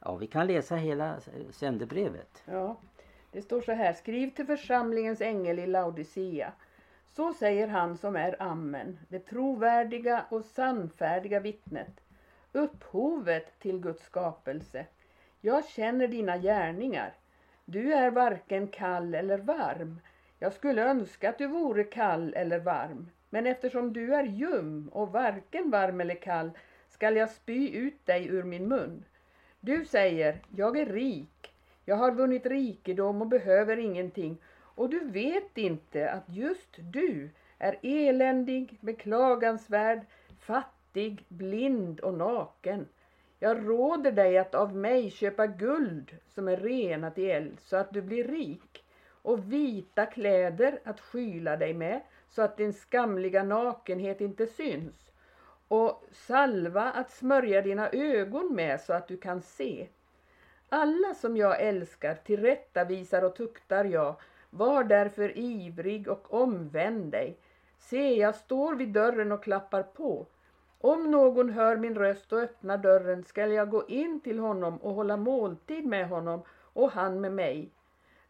ja 0.00 0.16
vi 0.16 0.26
kan 0.26 0.46
läsa 0.46 0.76
hela 0.76 1.20
sändebrevet. 1.50 2.42
Ja, 2.44 2.76
det 3.38 3.42
står 3.42 3.60
så 3.60 3.72
här, 3.72 3.92
skriv 3.92 4.30
till 4.30 4.46
församlingens 4.46 5.20
ängel 5.20 5.58
i 5.58 5.66
Laodicea. 5.66 6.52
Så 7.06 7.32
säger 7.32 7.68
han 7.68 7.96
som 7.96 8.16
är 8.16 8.42
Amen, 8.42 8.98
det 9.08 9.18
trovärdiga 9.18 10.24
och 10.30 10.44
sannfärdiga 10.44 11.40
vittnet, 11.40 12.00
upphovet 12.52 13.58
till 13.58 13.80
Guds 13.80 14.04
skapelse. 14.04 14.86
Jag 15.40 15.64
känner 15.64 16.08
dina 16.08 16.38
gärningar. 16.38 17.14
Du 17.64 17.94
är 17.94 18.10
varken 18.10 18.68
kall 18.68 19.14
eller 19.14 19.38
varm. 19.38 20.00
Jag 20.38 20.52
skulle 20.52 20.82
önska 20.82 21.28
att 21.28 21.38
du 21.38 21.46
vore 21.46 21.84
kall 21.84 22.34
eller 22.34 22.58
varm. 22.58 23.10
Men 23.30 23.46
eftersom 23.46 23.92
du 23.92 24.14
är 24.14 24.24
ljum 24.24 24.88
och 24.92 25.12
varken 25.12 25.70
varm 25.70 26.00
eller 26.00 26.22
kall 26.22 26.50
skall 26.88 27.16
jag 27.16 27.30
spy 27.30 27.70
ut 27.70 28.06
dig 28.06 28.26
ur 28.26 28.42
min 28.42 28.68
mun. 28.68 29.04
Du 29.60 29.84
säger, 29.84 30.42
jag 30.56 30.78
är 30.78 30.86
rik, 30.86 31.47
jag 31.88 31.96
har 31.96 32.12
vunnit 32.12 32.46
rikedom 32.46 33.22
och 33.22 33.28
behöver 33.28 33.76
ingenting 33.76 34.38
och 34.60 34.90
du 34.90 35.04
vet 35.04 35.58
inte 35.58 36.10
att 36.10 36.24
just 36.28 36.76
du 36.78 37.30
är 37.58 37.78
eländig, 37.82 38.78
beklagansvärd, 38.80 40.06
fattig, 40.40 41.24
blind 41.28 42.00
och 42.00 42.14
naken. 42.14 42.88
Jag 43.38 43.68
råder 43.68 44.12
dig 44.12 44.38
att 44.38 44.54
av 44.54 44.76
mig 44.76 45.10
köpa 45.10 45.46
guld 45.46 46.16
som 46.26 46.48
är 46.48 46.56
renat 46.56 47.18
i 47.18 47.30
eld 47.30 47.60
så 47.60 47.76
att 47.76 47.92
du 47.92 48.02
blir 48.02 48.24
rik 48.24 48.84
och 49.22 49.52
vita 49.52 50.06
kläder 50.06 50.80
att 50.84 51.00
skyla 51.00 51.56
dig 51.56 51.74
med 51.74 52.00
så 52.28 52.42
att 52.42 52.56
din 52.56 52.72
skamliga 52.72 53.42
nakenhet 53.42 54.20
inte 54.20 54.46
syns 54.46 55.12
och 55.68 56.04
salva 56.12 56.82
att 56.82 57.10
smörja 57.10 57.62
dina 57.62 57.88
ögon 57.90 58.54
med 58.54 58.80
så 58.80 58.92
att 58.92 59.08
du 59.08 59.16
kan 59.16 59.42
se. 59.42 59.88
Alla 60.68 61.14
som 61.14 61.36
jag 61.36 61.60
älskar 61.62 62.14
tillrättavisar 62.14 63.22
och 63.22 63.36
tuktar 63.36 63.84
jag. 63.84 64.14
Var 64.50 64.84
därför 64.84 65.38
ivrig 65.38 66.08
och 66.08 66.34
omvänd 66.34 67.12
dig. 67.12 67.38
Se, 67.78 68.14
jag 68.14 68.34
står 68.34 68.74
vid 68.74 68.88
dörren 68.88 69.32
och 69.32 69.44
klappar 69.44 69.82
på. 69.82 70.26
Om 70.80 71.10
någon 71.10 71.50
hör 71.50 71.76
min 71.76 71.94
röst 71.94 72.32
och 72.32 72.38
öppnar 72.38 72.78
dörren 72.78 73.24
skall 73.24 73.52
jag 73.52 73.70
gå 73.70 73.86
in 73.88 74.20
till 74.20 74.38
honom 74.38 74.76
och 74.76 74.94
hålla 74.94 75.16
måltid 75.16 75.86
med 75.86 76.08
honom 76.08 76.42
och 76.72 76.90
han 76.90 77.20
med 77.20 77.32
mig. 77.32 77.70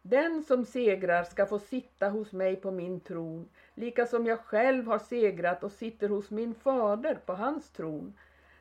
Den 0.01 0.43
som 0.43 0.65
segrar 0.65 1.23
ska 1.23 1.45
få 1.45 1.59
sitta 1.59 2.09
hos 2.09 2.31
mig 2.31 2.55
på 2.55 2.71
min 2.71 2.99
tron, 2.99 3.49
lika 3.73 4.05
som 4.05 4.25
jag 4.25 4.39
själv 4.39 4.87
har 4.87 4.99
segrat 4.99 5.63
och 5.63 5.71
sitter 5.71 6.09
hos 6.09 6.31
min 6.31 6.55
fader 6.55 7.19
på 7.25 7.33
hans 7.33 7.69
tron. 7.69 8.13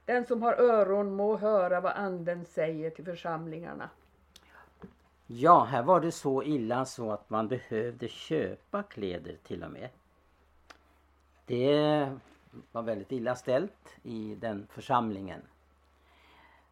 Den 0.08 0.26
som 0.26 0.42
har 0.42 0.52
öron 0.52 1.14
må 1.14 1.36
höra 1.36 1.80
vad 1.80 1.92
anden 1.92 2.44
säger 2.44 2.90
till 2.90 3.04
församlingarna. 3.04 3.90
Ja, 5.26 5.64
här 5.64 5.82
var 5.82 6.00
det 6.00 6.12
så 6.12 6.42
illa 6.42 6.84
så 6.84 7.12
att 7.12 7.30
man 7.30 7.48
behövde 7.48 8.08
köpa 8.08 8.82
kläder 8.82 9.36
till 9.42 9.64
och 9.64 9.70
med. 9.70 9.88
Det 11.46 12.10
var 12.72 12.82
väldigt 12.82 13.12
illa 13.12 13.34
ställt 13.34 13.96
i 14.02 14.34
den 14.34 14.66
församlingen. 14.70 15.40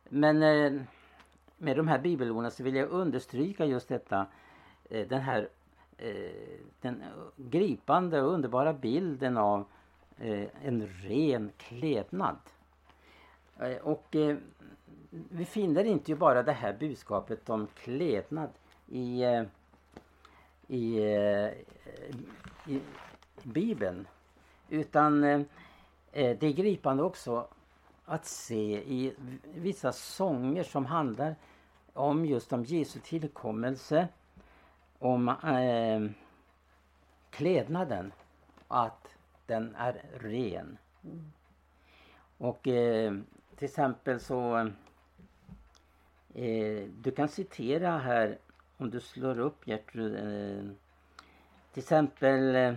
Men 0.08 0.42
eh, 0.42 0.82
med 1.56 1.76
de 1.76 1.88
här 1.88 1.98
bibelorden 1.98 2.50
så 2.50 2.62
vill 2.62 2.76
jag 2.76 2.88
understryka 2.88 3.64
just 3.64 3.88
detta, 3.88 4.26
eh, 4.90 5.08
den 5.08 5.20
här 5.20 5.48
eh, 5.98 6.60
den 6.80 7.02
gripande 7.36 8.22
och 8.22 8.32
underbara 8.32 8.72
bilden 8.72 9.36
av 9.36 9.64
en 10.62 10.86
ren 10.86 11.52
klädnad. 11.56 12.36
Och 13.82 14.16
vi 15.10 15.44
finner 15.44 15.84
inte 15.84 16.10
ju 16.10 16.16
bara 16.16 16.42
det 16.42 16.52
här 16.52 16.72
budskapet 16.72 17.50
om 17.50 17.66
klädnad 17.66 18.50
i, 18.86 19.25
i, 20.66 20.98
i 22.66 22.80
Bibeln. 23.42 24.08
Utan 24.68 25.20
det 26.10 26.42
är 26.42 26.52
gripande 26.52 27.02
också 27.02 27.48
att 28.04 28.25
se 28.25 28.78
i 28.78 29.14
vissa 29.54 29.92
sånger 29.92 30.62
som 30.62 30.86
handlar 30.86 31.36
om 31.92 32.25
just 32.25 32.52
om 32.52 32.64
Jesu 32.64 33.00
tillkommelse, 33.00 34.08
om 34.98 35.28
eh, 35.28 36.10
klädnaden, 37.30 38.12
att 38.68 39.08
den 39.46 39.75
är 39.75 40.02
ren. 40.14 40.78
Mm. 41.04 41.32
Och 42.38 42.68
eh, 42.68 43.14
till 43.56 43.64
exempel 43.64 44.20
så 44.20 44.56
eh, 46.34 46.88
du 47.02 47.10
kan 47.16 47.28
citera 47.28 47.98
här 47.98 48.38
om 48.76 48.90
du 48.90 49.00
slår 49.00 49.38
upp 49.38 49.66
Gertrud 49.66 50.14
eh, 50.14 50.70
till 51.72 51.82
exempel 51.82 52.76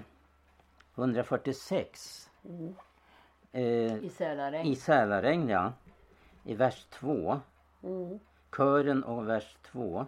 146 0.95 2.29
eh, 2.43 2.51
mm. 2.51 2.75
Eh, 3.51 4.03
I 4.03 4.09
Sälaregn. 4.09 4.67
I 4.67 4.75
Sälaregn 4.75 5.49
ja. 5.49 5.73
I 6.43 6.55
vers 6.55 6.85
2. 6.89 7.39
Mm. 7.83 8.19
Kören 8.55 9.03
och 9.03 9.27
vers 9.27 9.57
2. 9.61 10.05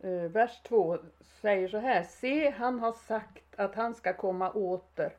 Eh, 0.00 0.10
vers 0.10 0.62
2 0.62 0.98
säger 1.20 1.68
så 1.68 1.78
här. 1.78 2.02
Se, 2.02 2.50
han 2.50 2.80
har 2.80 2.92
sagt 2.92 3.54
att 3.56 3.74
han 3.74 3.94
ska 3.94 4.12
komma 4.12 4.50
åter 4.50 5.12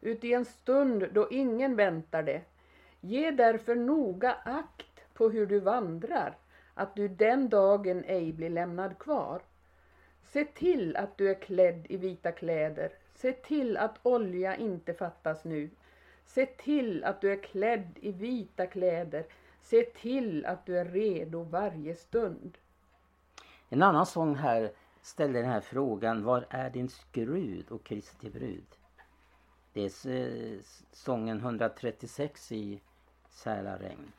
uti 0.00 0.32
en 0.32 0.44
stund 0.44 1.08
då 1.12 1.28
ingen 1.30 1.76
väntar 1.76 2.22
det. 2.22 2.42
Ge 3.06 3.30
därför 3.30 3.74
noga 3.74 4.32
akt 4.44 5.14
på 5.14 5.28
hur 5.28 5.46
du 5.46 5.60
vandrar, 5.60 6.36
att 6.74 6.96
du 6.96 7.08
den 7.08 7.48
dagen 7.48 8.04
ej 8.04 8.32
blir 8.32 8.50
lämnad 8.50 8.98
kvar. 8.98 9.42
Se 10.22 10.44
till 10.44 10.96
att 10.96 11.18
du 11.18 11.30
är 11.30 11.40
klädd 11.40 11.86
i 11.88 11.96
vita 11.96 12.32
kläder. 12.32 12.92
Se 13.14 13.32
till 13.32 13.76
att 13.76 13.98
olja 14.02 14.56
inte 14.56 14.94
fattas 14.94 15.44
nu. 15.44 15.70
Se 16.24 16.46
till 16.46 17.04
att 17.04 17.20
du 17.20 17.32
är 17.32 17.42
klädd 17.42 17.98
i 18.00 18.12
vita 18.12 18.66
kläder. 18.66 19.26
Se 19.60 19.82
till 19.82 20.46
att 20.46 20.66
du 20.66 20.78
är 20.78 20.84
redo 20.84 21.42
varje 21.42 21.94
stund. 21.94 22.58
En 23.68 23.82
annan 23.82 24.06
sång 24.06 24.34
här 24.34 24.72
ställer 25.02 25.42
den 25.42 25.50
här 25.50 25.60
frågan. 25.60 26.24
Var 26.24 26.46
är 26.50 26.70
din 26.70 26.88
skrud 26.88 27.70
och 27.70 27.84
Kristi 27.84 28.30
brud? 28.30 28.76
Det 29.72 29.84
är 29.84 29.92
sången 30.92 31.38
136 31.38 32.52
i 32.52 32.80
Sälaregn. 33.36 34.12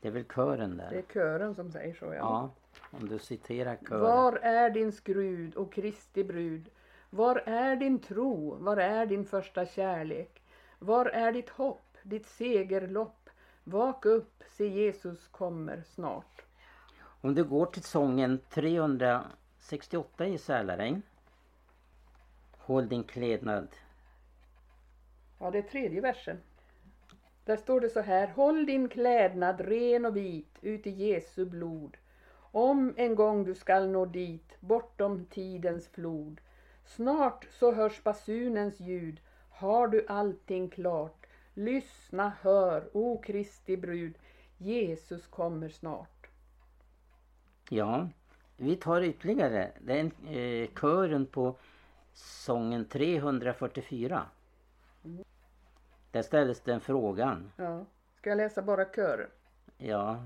Det 0.00 0.08
är 0.08 0.12
väl 0.12 0.24
kören 0.24 0.76
där? 0.76 0.90
Det 0.90 0.98
är 0.98 1.12
kören 1.12 1.54
som 1.54 1.72
säger 1.72 1.94
så 1.94 2.04
ja. 2.04 2.12
Ja, 2.12 2.50
om 2.90 3.08
du 3.08 3.18
citerar 3.18 3.76
kören. 3.88 4.00
Var 4.00 4.32
är 4.32 4.70
din 4.70 4.92
skrud 4.92 5.54
och 5.54 5.72
Kristi 5.72 6.24
brud? 6.24 6.70
Var 7.10 7.36
är 7.36 7.76
din 7.76 7.98
tro? 7.98 8.54
Var 8.54 8.76
är 8.76 9.06
din 9.06 9.24
första 9.24 9.66
kärlek? 9.66 10.42
Var 10.78 11.06
är 11.06 11.32
ditt 11.32 11.48
hopp, 11.48 11.96
ditt 12.02 12.26
segerlopp? 12.26 13.30
Vak 13.64 14.06
upp, 14.06 14.42
se 14.46 14.68
Jesus 14.68 15.28
kommer 15.28 15.82
snart. 15.82 16.42
Om 17.20 17.34
du 17.34 17.44
går 17.44 17.66
till 17.66 17.82
sången 17.82 18.40
368 18.50 20.26
i 20.26 20.38
Sälaregn. 20.38 21.02
Håll 22.58 22.88
din 22.88 23.04
klädnad. 23.04 23.68
Ja, 25.38 25.50
det 25.50 25.58
är 25.58 25.62
tredje 25.62 26.00
versen. 26.00 26.40
Där 27.44 27.56
står 27.56 27.80
det 27.80 27.88
så 27.88 28.00
här. 28.00 28.28
Håll 28.28 28.66
din 28.66 28.88
klädnad 28.88 29.60
ren 29.60 30.04
och 30.04 30.16
vit 30.16 30.58
ut 30.60 30.86
i 30.86 30.90
Jesu 30.90 31.44
blod. 31.44 31.96
Om 32.52 32.94
en 32.96 33.14
gång 33.14 33.44
du 33.44 33.54
skall 33.54 33.88
nå 33.88 34.06
dit, 34.06 34.56
bortom 34.60 35.26
tidens 35.30 35.88
flod. 35.88 36.40
Snart 36.84 37.46
så 37.50 37.72
hörs 37.72 38.02
basunens 38.02 38.80
ljud. 38.80 39.20
Har 39.50 39.88
du 39.88 40.06
allting 40.08 40.68
klart? 40.68 41.26
Lyssna, 41.54 42.32
hör, 42.40 42.90
o 42.92 43.22
Kristi 43.22 43.76
brud. 43.76 44.14
Jesus 44.58 45.26
kommer 45.26 45.68
snart. 45.68 46.26
Ja, 47.70 48.08
vi 48.56 48.76
tar 48.76 49.02
ytterligare. 49.02 49.72
Det 49.80 49.92
är 49.92 50.00
en, 50.00 50.36
eh, 50.36 50.68
kören 50.80 51.26
på 51.26 51.56
sången 52.12 52.84
344. 52.84 54.26
Mm. 55.04 55.24
Där 56.12 56.22
ställdes 56.22 56.60
den 56.60 56.80
frågan. 56.80 57.52
Ja. 57.56 57.84
Ska 58.16 58.30
jag 58.30 58.36
läsa 58.36 58.62
bara 58.62 58.84
kören? 58.84 59.30
Ja. 59.76 60.24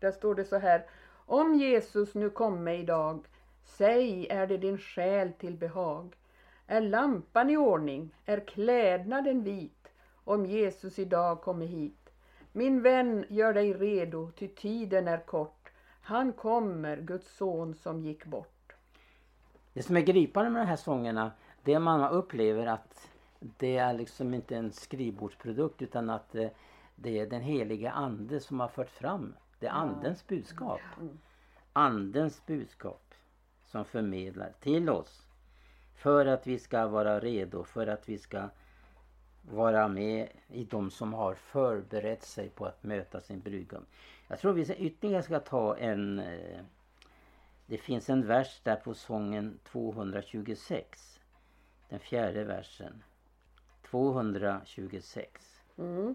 Där 0.00 0.10
står 0.10 0.34
det 0.34 0.44
så 0.44 0.58
här. 0.58 0.86
Om 1.26 1.54
Jesus 1.54 2.14
nu 2.14 2.30
komme 2.30 2.74
idag 2.74 3.26
Säg, 3.64 4.26
är 4.30 4.46
det 4.46 4.56
din 4.56 4.78
själ 4.78 5.32
till 5.32 5.56
behag? 5.56 6.16
Är 6.66 6.80
lampan 6.80 7.50
i 7.50 7.56
ordning? 7.56 8.14
Är 8.24 8.40
klädnaden 8.40 9.42
vit? 9.42 9.92
Om 10.24 10.46
Jesus 10.46 10.98
idag 10.98 11.42
kommer 11.42 11.66
hit. 11.66 12.10
Min 12.52 12.82
vän, 12.82 13.24
gör 13.28 13.54
dig 13.54 13.72
redo, 13.72 14.30
ty 14.30 14.48
tiden 14.48 15.08
är 15.08 15.18
kort. 15.18 15.70
Han 16.02 16.32
kommer, 16.32 16.96
Guds 16.96 17.36
son 17.36 17.74
som 17.74 18.00
gick 18.00 18.24
bort. 18.24 18.72
Det 19.72 19.82
som 19.82 19.96
är 19.96 20.00
gripande 20.00 20.50
med 20.50 20.62
de 20.62 20.66
här 20.66 20.76
sångerna, 20.76 21.32
det 21.62 21.78
man 21.78 22.10
upplever 22.10 22.66
att 22.66 23.08
det 23.58 23.76
är 23.76 23.92
liksom 23.92 24.34
inte 24.34 24.56
en 24.56 24.72
skrivbordsprodukt 24.72 25.82
utan 25.82 26.10
att 26.10 26.34
eh, 26.34 26.48
det 26.96 27.18
är 27.18 27.26
den 27.26 27.42
heliga 27.42 27.90
ande 27.90 28.40
som 28.40 28.60
har 28.60 28.68
fört 28.68 28.90
fram. 28.90 29.34
Det 29.58 29.66
är 29.66 29.70
andens 29.70 30.26
budskap. 30.26 30.80
Mm. 31.00 31.18
Andens 31.72 32.46
budskap 32.46 33.14
som 33.64 33.84
förmedlar 33.84 34.52
till 34.60 34.90
oss. 34.90 35.26
För 35.94 36.26
att 36.26 36.46
vi 36.46 36.58
ska 36.58 36.86
vara 36.86 37.20
redo, 37.20 37.64
för 37.64 37.86
att 37.86 38.08
vi 38.08 38.18
ska 38.18 38.48
vara 39.42 39.88
med 39.88 40.28
i 40.48 40.64
de 40.64 40.90
som 40.90 41.12
har 41.12 41.34
förberett 41.34 42.22
sig 42.22 42.48
på 42.48 42.66
att 42.66 42.82
möta 42.82 43.20
sin 43.20 43.40
brudgum. 43.40 43.86
Jag 44.28 44.38
tror 44.38 44.52
vi 44.52 44.74
ytterligare 44.74 45.22
ska 45.22 45.40
ta 45.40 45.76
en... 45.76 46.18
Eh, 46.18 46.60
det 47.66 47.78
finns 47.78 48.10
en 48.10 48.26
vers 48.26 48.60
där 48.62 48.76
på 48.76 48.94
sången 48.94 49.58
226. 49.64 51.20
Den 51.88 52.00
fjärde 52.00 52.44
versen. 52.44 53.02
226. 53.94 55.62
Mm. 55.78 56.14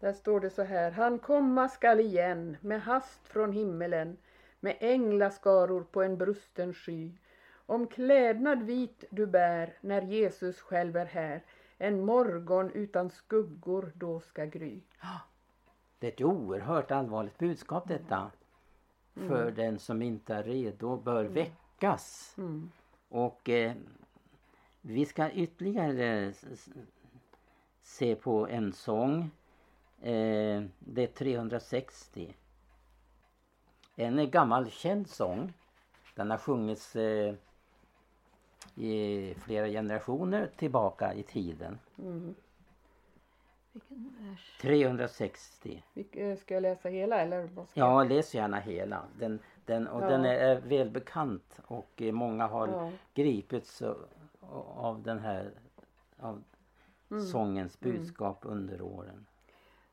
Där 0.00 0.12
står 0.12 0.40
det 0.40 0.50
så 0.50 0.62
här. 0.62 0.90
Han 0.90 1.18
komma 1.18 1.68
skall 1.68 2.00
igen 2.00 2.56
med 2.60 2.82
hast 2.82 3.28
från 3.28 3.52
himmelen 3.52 4.16
med 4.60 4.76
änglaskaror 4.80 5.82
på 5.82 6.02
en 6.02 6.18
brusten 6.18 6.74
sky 6.74 7.12
Om 7.66 7.86
klädnad 7.86 8.62
vit 8.62 9.04
du 9.10 9.26
bär 9.26 9.74
när 9.80 10.02
Jesus 10.02 10.60
själv 10.60 10.96
är 10.96 11.06
här. 11.06 11.42
En 11.78 12.04
morgon 12.04 12.70
utan 12.70 13.10
skuggor 13.10 13.92
då 13.94 14.20
ska 14.20 14.44
gry. 14.44 14.80
Det 15.98 16.06
är 16.06 16.12
ett 16.12 16.20
oerhört 16.20 16.90
allvarligt 16.90 17.38
budskap 17.38 17.88
detta. 17.88 18.30
För 19.14 19.50
den 19.50 19.78
som 19.78 20.02
inte 20.02 20.34
är 20.34 20.42
redo 20.42 20.96
bör 20.96 21.24
väckas. 21.24 22.34
Mm. 22.38 22.70
Och 23.08 23.48
eh, 23.48 23.72
vi 24.82 25.06
ska 25.06 25.30
ytterligare 25.30 26.32
se 27.82 28.14
på 28.14 28.48
en 28.48 28.72
sång. 28.72 29.30
Eh, 30.00 30.62
det 30.78 31.02
är 31.02 31.06
360. 31.06 32.34
En 33.96 34.30
gammal 34.30 34.70
känd 34.70 35.08
sång. 35.08 35.52
Den 36.14 36.30
har 36.30 36.38
sjungits 36.38 36.96
eh, 36.96 37.34
i 38.74 39.34
flera 39.38 39.66
generationer 39.66 40.50
tillbaka 40.56 41.14
i 41.14 41.22
tiden. 41.22 41.78
Mm. 41.98 42.34
Vilken 43.72 44.16
vers? 44.30 44.58
360. 44.60 45.82
Vi- 45.94 46.06
eh, 46.12 46.36
Ska 46.38 46.54
jag 46.54 46.62
läsa 46.62 46.88
hela 46.88 47.20
eller? 47.20 47.42
Vad 47.54 47.68
ska 47.68 47.80
Ja, 47.80 48.04
läs 48.04 48.34
gärna 48.34 48.60
hela. 48.60 49.02
Den, 49.18 49.38
den, 49.66 49.88
och 49.88 50.02
Ja. 50.02 50.08
den 50.08 50.24
är 50.24 50.60
välbekant 50.60 51.60
och 51.66 52.02
eh, 52.02 52.12
många 52.12 52.46
har 52.46 52.68
Ja. 52.68 52.90
gripits 53.14 53.82
av 54.76 55.02
den 55.02 55.18
här 55.18 55.50
av 56.18 56.44
Mm. 57.10 57.24
sångens 57.26 57.80
budskap 57.80 58.38
under 58.42 58.82
åren. 58.82 59.26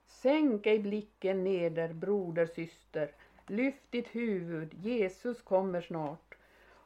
Sänk 0.06 0.65
ej 0.67 0.80
blicken 0.80 1.43
neder, 1.43 1.93
broder, 1.93 2.45
syster. 2.45 3.12
Lyft 3.48 3.91
ditt 3.91 4.08
huvud, 4.08 4.74
Jesus 4.74 5.41
kommer 5.41 5.82
snart. 5.82 6.36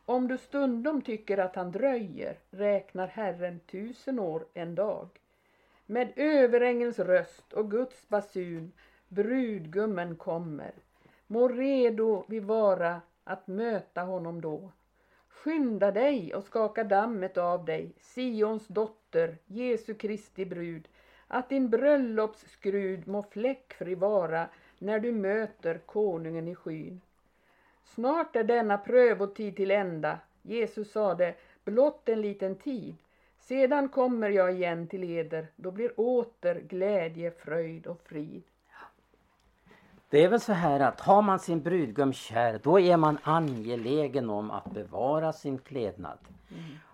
Om 0.05 0.27
du 0.27 0.37
stundom 0.37 1.01
tycker 1.01 1.37
att 1.37 1.55
han 1.55 1.71
dröjer, 1.71 2.39
räknar 2.49 3.07
Herren 3.07 3.59
tusen 3.59 4.19
år 4.19 4.45
en 4.53 4.75
dag. 4.75 5.07
Med 5.85 6.13
överängelns 6.15 6.99
röst 6.99 7.53
och 7.53 7.71
Guds 7.71 8.09
basun, 8.09 8.71
brudgummen 9.07 10.15
kommer. 10.15 10.71
Må 11.27 11.47
redo 11.47 12.25
vi 12.27 12.39
vara 12.39 13.01
att 13.23 13.47
möta 13.47 14.01
honom 14.01 14.41
då. 14.41 14.71
Skynda 15.33 15.91
dig 15.91 16.35
och 16.35 16.43
skaka 16.43 16.83
dammet 16.83 17.37
av 17.37 17.65
dig, 17.65 17.91
Sions 18.01 18.67
dotter, 18.67 19.37
Jesu 19.45 19.93
Kristi 19.93 20.45
brud, 20.45 20.87
att 21.27 21.49
din 21.49 21.69
bröllopsskrud 21.69 23.07
må 23.07 23.23
fläckfri 23.23 23.95
vara 23.95 24.49
när 24.79 24.99
du 24.99 25.11
möter 25.11 25.77
konungen 25.77 26.47
i 26.47 26.55
skyn. 26.55 27.01
Snart 27.83 28.35
är 28.35 28.43
denna 28.43 28.77
prövotid 28.77 29.55
till 29.55 29.71
ända. 29.71 30.19
Jesus 30.41 30.91
sade, 30.91 31.35
blott 31.63 32.09
en 32.09 32.21
liten 32.21 32.55
tid. 32.55 32.95
Sedan 33.39 33.89
kommer 33.89 34.29
jag 34.29 34.53
igen 34.53 34.87
till 34.87 35.03
eder, 35.03 35.47
då 35.55 35.71
blir 35.71 35.99
åter 35.99 36.55
glädje, 36.59 37.31
fröjd 37.31 37.87
och 37.87 38.01
frid. 38.01 38.43
Det 40.13 40.23
är 40.23 40.29
väl 40.29 40.39
så 40.39 40.53
här 40.53 40.79
att 40.79 41.01
har 41.01 41.21
man 41.21 41.39
sin 41.39 41.61
brudgum 41.61 42.13
kär 42.13 42.59
då 42.63 42.79
är 42.79 42.97
man 42.97 43.17
angelägen 43.23 44.29
om 44.29 44.51
att 44.51 44.71
bevara 44.71 45.33
sin 45.33 45.57
klädnad. 45.57 46.17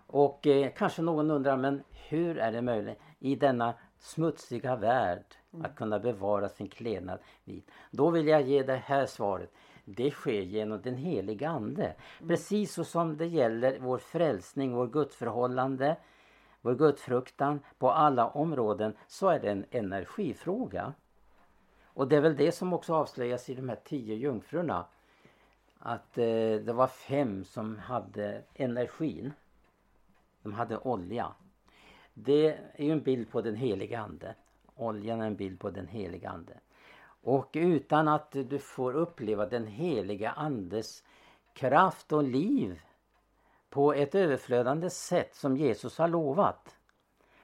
Och 0.07 0.47
eh, 0.47 0.71
kanske 0.77 1.01
någon 1.01 1.31
undrar 1.31 1.57
men 1.57 1.83
hur 2.09 2.37
är 2.37 2.51
det 2.51 2.61
möjligt 2.61 2.99
i 3.19 3.35
denna 3.35 3.73
smutsiga 3.99 4.75
värld 4.75 5.23
att 5.63 5.75
kunna 5.75 5.99
bevara 5.99 6.49
sin 6.49 6.69
klädnad 6.69 7.19
vit? 7.43 7.71
Då 7.91 8.09
vill 8.09 8.27
jag 8.27 8.41
ge 8.41 8.63
det 8.63 8.81
här 8.85 9.05
svaret. 9.05 9.51
Det 9.85 10.11
sker 10.11 10.41
genom 10.41 10.81
den 10.81 10.95
heliga 10.95 11.49
Ande. 11.49 11.95
Precis 12.27 12.73
så 12.73 12.83
som 12.83 13.17
det 13.17 13.27
gäller 13.27 13.79
vår 13.79 13.97
frälsning, 13.97 14.75
vår 14.75 14.87
gudsförhållande, 14.87 15.97
vår 16.61 16.75
gudfruktan 16.75 17.59
på 17.77 17.91
alla 17.91 18.27
områden 18.27 18.93
så 19.07 19.29
är 19.29 19.39
det 19.39 19.51
en 19.51 19.65
energifråga. 19.71 20.93
Och 21.93 22.07
det 22.07 22.15
är 22.15 22.21
väl 22.21 22.35
det 22.35 22.51
som 22.51 22.73
också 22.73 22.93
avslöjas 22.95 23.49
i 23.49 23.55
de 23.55 23.69
här 23.69 23.79
tio 23.83 24.15
jungfrurna. 24.15 24.85
Att 25.79 26.17
eh, 26.17 26.55
det 26.65 26.73
var 26.73 26.87
fem 26.87 27.43
som 27.43 27.77
hade 27.77 28.43
energin. 28.53 29.33
De 30.41 30.53
hade 30.53 30.77
olja. 30.77 31.31
Det 32.13 32.47
är 32.73 32.85
ju 32.85 32.91
en 32.91 33.03
bild 33.03 33.31
på 33.31 33.41
den 33.41 33.55
heliga 33.55 33.99
Ande. 33.99 34.35
Oljan 34.75 35.21
är 35.21 35.27
en 35.27 35.35
bild 35.35 35.59
på 35.59 35.69
den 35.69 35.87
heliga 35.87 36.29
Ande. 36.29 36.53
Och 37.21 37.49
utan 37.53 38.07
att 38.07 38.31
du 38.31 38.59
får 38.59 38.93
uppleva 38.93 39.45
den 39.45 39.67
heliga 39.67 40.31
Andes 40.31 41.03
kraft 41.53 42.11
och 42.11 42.23
liv 42.23 42.81
på 43.69 43.93
ett 43.93 44.15
överflödande 44.15 44.89
sätt 44.89 45.35
som 45.35 45.57
Jesus 45.57 45.97
har 45.97 46.07
lovat. 46.07 46.75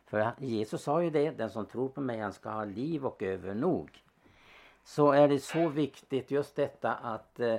För 0.06 0.34
Jesus 0.38 0.84
sa 0.84 1.04
ju 1.04 1.10
det, 1.10 1.32
den 1.32 1.50
som 1.50 1.66
tror 1.66 1.90
på 1.90 2.02
mig 2.02 2.20
han 2.20 2.34
ska 2.34 2.50
ha 2.50 2.64
liv 2.64 3.06
och 3.06 3.24
övernog. 3.24 4.05
Så 4.86 5.12
är 5.12 5.28
det 5.28 5.40
så 5.40 5.70
viktigt 5.70 6.32
just 6.32 6.56
detta 6.56 6.96
att 6.96 7.40
eh, 7.40 7.58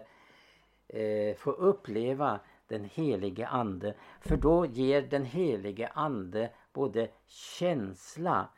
eh, 0.88 1.36
få 1.36 1.50
uppleva 1.50 2.40
den 2.66 2.84
helige 2.84 3.46
ande. 3.46 3.94
För 4.20 4.36
då 4.36 4.66
ger 4.66 5.02
den 5.02 5.24
helige 5.24 5.88
ande 5.88 6.50
både 6.72 7.08
känsla 7.26 8.48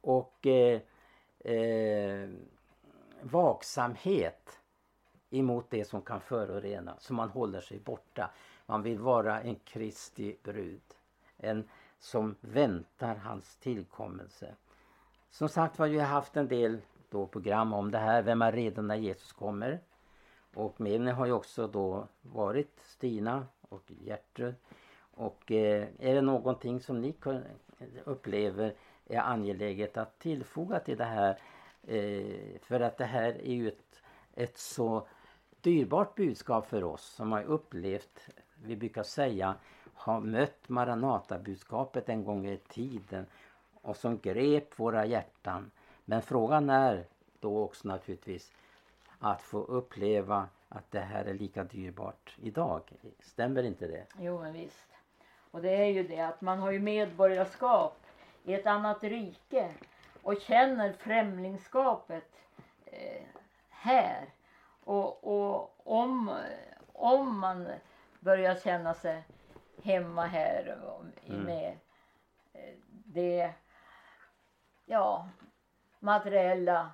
och 0.00 0.46
eh, 0.46 0.80
eh, 1.38 2.28
vaksamhet 3.22 4.60
emot 5.30 5.70
det 5.70 5.84
som 5.84 6.02
kan 6.02 6.20
förorena. 6.20 6.96
Så 6.98 7.14
man 7.14 7.28
håller 7.28 7.60
sig 7.60 7.78
borta. 7.78 8.30
Man 8.66 8.82
vill 8.82 8.98
vara 8.98 9.40
en 9.40 9.56
Kristi 9.56 10.36
brud. 10.42 10.82
En 11.36 11.68
som 11.98 12.36
väntar 12.40 13.14
hans 13.14 13.56
tillkommelse. 13.56 14.54
Som 15.30 15.48
sagt 15.48 15.78
var, 15.78 15.88
vi 15.88 15.98
har 15.98 16.06
haft 16.06 16.36
en 16.36 16.48
del 16.48 16.80
då 17.12 17.26
program 17.26 17.72
om 17.72 17.90
det 17.90 17.98
här. 17.98 18.22
Vem 18.22 18.42
är 18.42 18.52
redo 18.52 18.82
när 18.82 18.96
Jesus 18.96 19.32
kommer? 19.32 19.80
Och 20.54 20.80
med 20.80 21.00
mig 21.00 21.12
har 21.12 21.26
ju 21.26 21.32
också 21.32 21.66
då 21.66 22.08
varit 22.22 22.80
Stina 22.80 23.46
och 23.68 23.92
Gertrud. 24.00 24.54
Och 25.14 25.52
eh, 25.52 25.88
är 25.98 26.14
det 26.14 26.20
någonting 26.20 26.80
som 26.80 27.00
ni 27.00 27.14
eh, 27.26 27.86
upplever 28.04 28.74
är 29.06 29.18
angeläget 29.18 29.96
att 29.96 30.18
tillfoga 30.18 30.80
till 30.80 30.96
det 30.96 31.04
här? 31.04 31.38
Eh, 31.82 32.60
för 32.62 32.80
att 32.80 32.98
det 32.98 33.04
här 33.04 33.32
är 33.32 33.52
ju 33.52 33.68
ett, 33.68 34.02
ett 34.34 34.58
så 34.58 35.06
dyrbart 35.60 36.14
budskap 36.14 36.66
för 36.66 36.84
oss 36.84 37.04
som 37.04 37.32
har 37.32 37.42
upplevt, 37.42 38.28
vi 38.54 38.76
brukar 38.76 39.02
säga, 39.02 39.54
har 39.94 40.20
mött 40.20 40.68
Maranata-budskapet 40.68 42.08
en 42.08 42.24
gång 42.24 42.46
i 42.46 42.56
tiden 42.56 43.26
och 43.82 43.96
som 43.96 44.18
grep 44.18 44.78
våra 44.78 45.06
hjärtan. 45.06 45.70
Men 46.04 46.22
frågan 46.22 46.70
är 46.70 47.04
då 47.40 47.62
också 47.62 47.88
naturligtvis 47.88 48.52
att 49.18 49.42
få 49.42 49.58
uppleva 49.58 50.48
att 50.68 50.90
det 50.90 51.00
här 51.00 51.24
är 51.24 51.34
lika 51.34 51.64
dyrbart 51.64 52.36
idag. 52.42 52.82
Stämmer 53.20 53.62
inte 53.62 53.86
det? 53.86 54.06
Jo, 54.18 54.40
men 54.40 54.52
visst. 54.52 54.86
Och 55.50 55.62
det 55.62 55.70
är 55.70 55.86
ju 55.86 56.02
det 56.02 56.20
att 56.20 56.40
man 56.40 56.58
har 56.58 56.70
ju 56.70 56.78
medborgarskap 56.80 57.96
i 58.44 58.54
ett 58.54 58.66
annat 58.66 59.02
rike 59.04 59.70
och 60.22 60.40
känner 60.40 60.92
främlingskapet 60.92 62.30
eh, 62.86 63.22
här. 63.68 64.28
Och, 64.84 65.24
och 65.24 65.74
om, 65.84 66.36
om 66.92 67.38
man 67.38 67.68
börjar 68.20 68.54
känna 68.54 68.94
sig 68.94 69.24
hemma 69.82 70.26
här 70.26 70.78
Mm. 71.26 71.40
med 71.44 71.76
eh, 72.52 72.74
det 72.88 73.52
ja, 74.86 75.28
materiella 76.02 76.90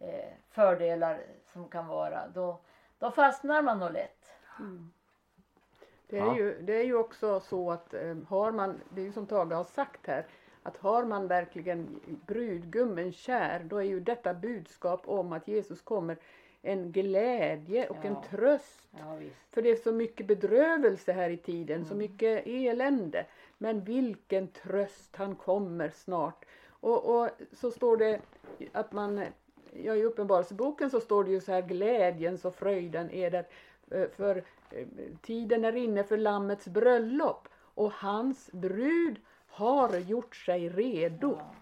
eh, 0.00 0.32
fördelar 0.50 1.20
som 1.52 1.68
kan 1.68 1.86
vara, 1.86 2.28
då, 2.28 2.58
då 2.98 3.10
fastnar 3.10 3.62
man 3.62 3.78
nog 3.78 3.92
lätt. 3.92 4.26
Det 6.06 6.18
är, 6.18 6.26
Ja. 6.26 6.36
ju, 6.36 6.62
det 6.62 6.72
är 6.76 6.84
ju 6.84 6.94
också 6.94 7.40
så 7.40 7.70
att 7.70 7.94
eh, 7.94 8.16
har 8.28 8.52
man, 8.52 8.80
det 8.90 9.00
är 9.00 9.04
ju 9.04 9.12
som 9.12 9.26
Tage 9.26 9.52
har 9.52 9.64
sagt 9.64 10.06
här, 10.06 10.26
att 10.62 10.76
har 10.76 11.04
man 11.04 11.26
verkligen 11.26 12.00
brudgummen 12.26 13.12
kär, 13.12 13.60
då 13.64 13.76
är 13.76 13.82
ju 13.82 14.00
detta 14.00 14.34
budskap 14.34 15.02
om 15.08 15.32
att 15.32 15.48
Jesus 15.48 15.80
kommer 15.82 16.16
en 16.62 16.92
glädje 16.92 17.88
och 17.88 18.04
en 18.04 18.12
Ja. 18.14 18.24
tröst. 18.30 18.88
Ja, 18.98 19.14
visst. 19.14 19.36
För 19.50 19.62
det 19.62 19.70
är 19.70 19.76
så 19.76 19.92
mycket 19.92 20.26
bedrövelse 20.26 21.12
här 21.12 21.30
i 21.30 21.36
tiden, 21.36 21.84
så 21.84 21.94
mycket 21.94 22.42
elände. 22.46 23.26
Men 23.58 23.84
vilken 23.84 24.48
tröst 24.48 25.16
han 25.16 25.36
kommer 25.36 25.90
snart. 25.90 26.44
Och, 26.82 27.20
och 27.20 27.28
så 27.52 27.70
står 27.70 27.96
det 27.96 28.20
att 28.72 28.92
man, 28.92 29.24
ja 29.72 29.96
i 29.96 30.04
Uppenbarelseboken 30.04 30.90
så 30.90 31.00
står 31.00 31.24
det 31.24 31.30
ju 31.30 31.40
så 31.40 31.52
här 31.52 31.62
glädjens 31.62 32.44
och 32.44 32.54
fröjden 32.54 33.10
är 33.10 33.30
det 33.30 33.44
eh, 33.90 34.08
för 34.16 34.44
eh, 34.70 34.86
tiden 35.22 35.64
är 35.64 35.76
inne 35.76 36.04
för 36.04 36.16
Lammets 36.16 36.66
bröllop 36.66 37.48
och 37.74 37.92
hans 37.92 38.52
brud 38.52 39.16
har 39.48 39.98
gjort 39.98 40.36
sig 40.36 40.68
redo. 40.68 41.36
Ja. 41.38 41.54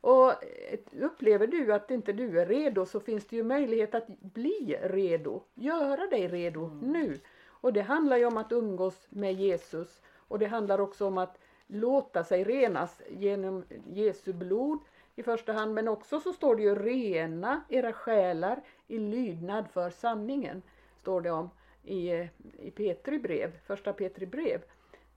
Och 0.00 0.30
eh, 0.30 0.78
upplever 1.00 1.46
du 1.46 1.72
att 1.72 1.90
inte 1.90 2.12
du 2.12 2.40
är 2.40 2.46
redo 2.46 2.86
så 2.86 3.00
finns 3.00 3.26
det 3.26 3.36
ju 3.36 3.42
möjlighet 3.42 3.94
att 3.94 4.06
bli 4.18 4.78
redo. 4.82 5.42
Göra 5.54 6.06
dig 6.06 6.28
redo 6.28 6.70
nu. 6.82 7.20
Och 7.46 7.72
det 7.72 7.82
handlar 7.82 8.16
ju 8.16 8.24
om 8.24 8.36
att 8.36 8.52
umgås 8.52 9.06
med 9.10 9.34
Jesus 9.34 10.02
Och 10.28 10.38
det 10.38 10.46
handlar 10.46 10.80
också 10.80 11.06
om 11.06 11.18
att 11.18 11.38
låta 11.66 12.24
sig 12.24 12.44
renas 12.44 13.02
genom 13.08 13.64
Jesu 13.86 14.32
blod 14.32 14.78
i 15.16 15.22
första 15.22 15.52
hand. 15.52 15.74
Men 15.74 15.88
också 15.88 16.20
så 16.20 16.32
står 16.32 16.56
det 16.56 16.62
ju 16.62 16.74
rena 16.74 17.64
era 17.68 17.92
själar 17.92 18.62
i 18.86 18.98
lydnad 18.98 19.70
för 19.70 19.90
sanningen. 19.90 20.62
Står 20.96 21.20
det 21.20 21.30
om 21.30 21.50
i, 21.82 22.10
i 22.58 22.70
Petri 22.70 23.18
brev, 23.18 23.58
första 23.66 23.92
Petri 23.92 24.26
brev. 24.26 24.62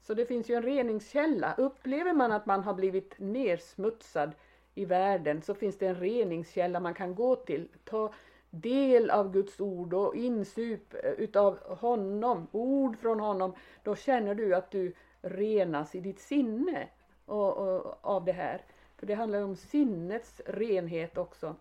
Så 0.02 0.14
det 0.14 0.26
finns 0.26 0.50
ju 0.50 0.56
en 0.56 0.64
reningskälla. 0.64 1.56
Upplever 1.58 2.14
man 2.14 2.32
att 2.32 2.46
man 2.46 2.64
har 2.64 2.74
blivit 2.74 3.14
nersmutsad 3.18 4.32
i 4.76 4.86
världen 4.86 5.42
så 5.42 5.54
finns 5.54 5.78
det 5.78 5.88
en 5.88 5.96
reningskälla 5.96 6.80
man 6.80 6.94
kan 6.94 7.16
gå 7.16 7.36
till. 7.36 7.68
Ta 7.84 8.14
del 8.50 9.10
av 9.10 9.32
Guds 9.32 9.60
ord 9.60 9.94
och 9.94 10.16
insup 10.16 10.94
eh, 10.94 11.12
utav 11.12 11.78
honom, 11.78 12.48
ord 12.52 12.98
från 12.98 13.20
honom. 13.20 13.56
Då 13.84 13.96
känner 13.96 14.36
du 14.36 14.56
att 14.56 14.72
du 14.72 14.94
renas 15.30 15.96
i 15.96 16.00
ditt 16.00 16.20
sinne 16.20 16.88
och, 17.26 17.58
och, 17.58 17.98
av 18.02 18.26
det 18.26 18.32
här. 18.32 18.62
För 18.98 19.06
det 19.06 19.14
handlar 19.14 19.42
om 19.42 19.56
sinnets 19.56 20.42
renhet 20.46 21.18
också. 21.18 21.56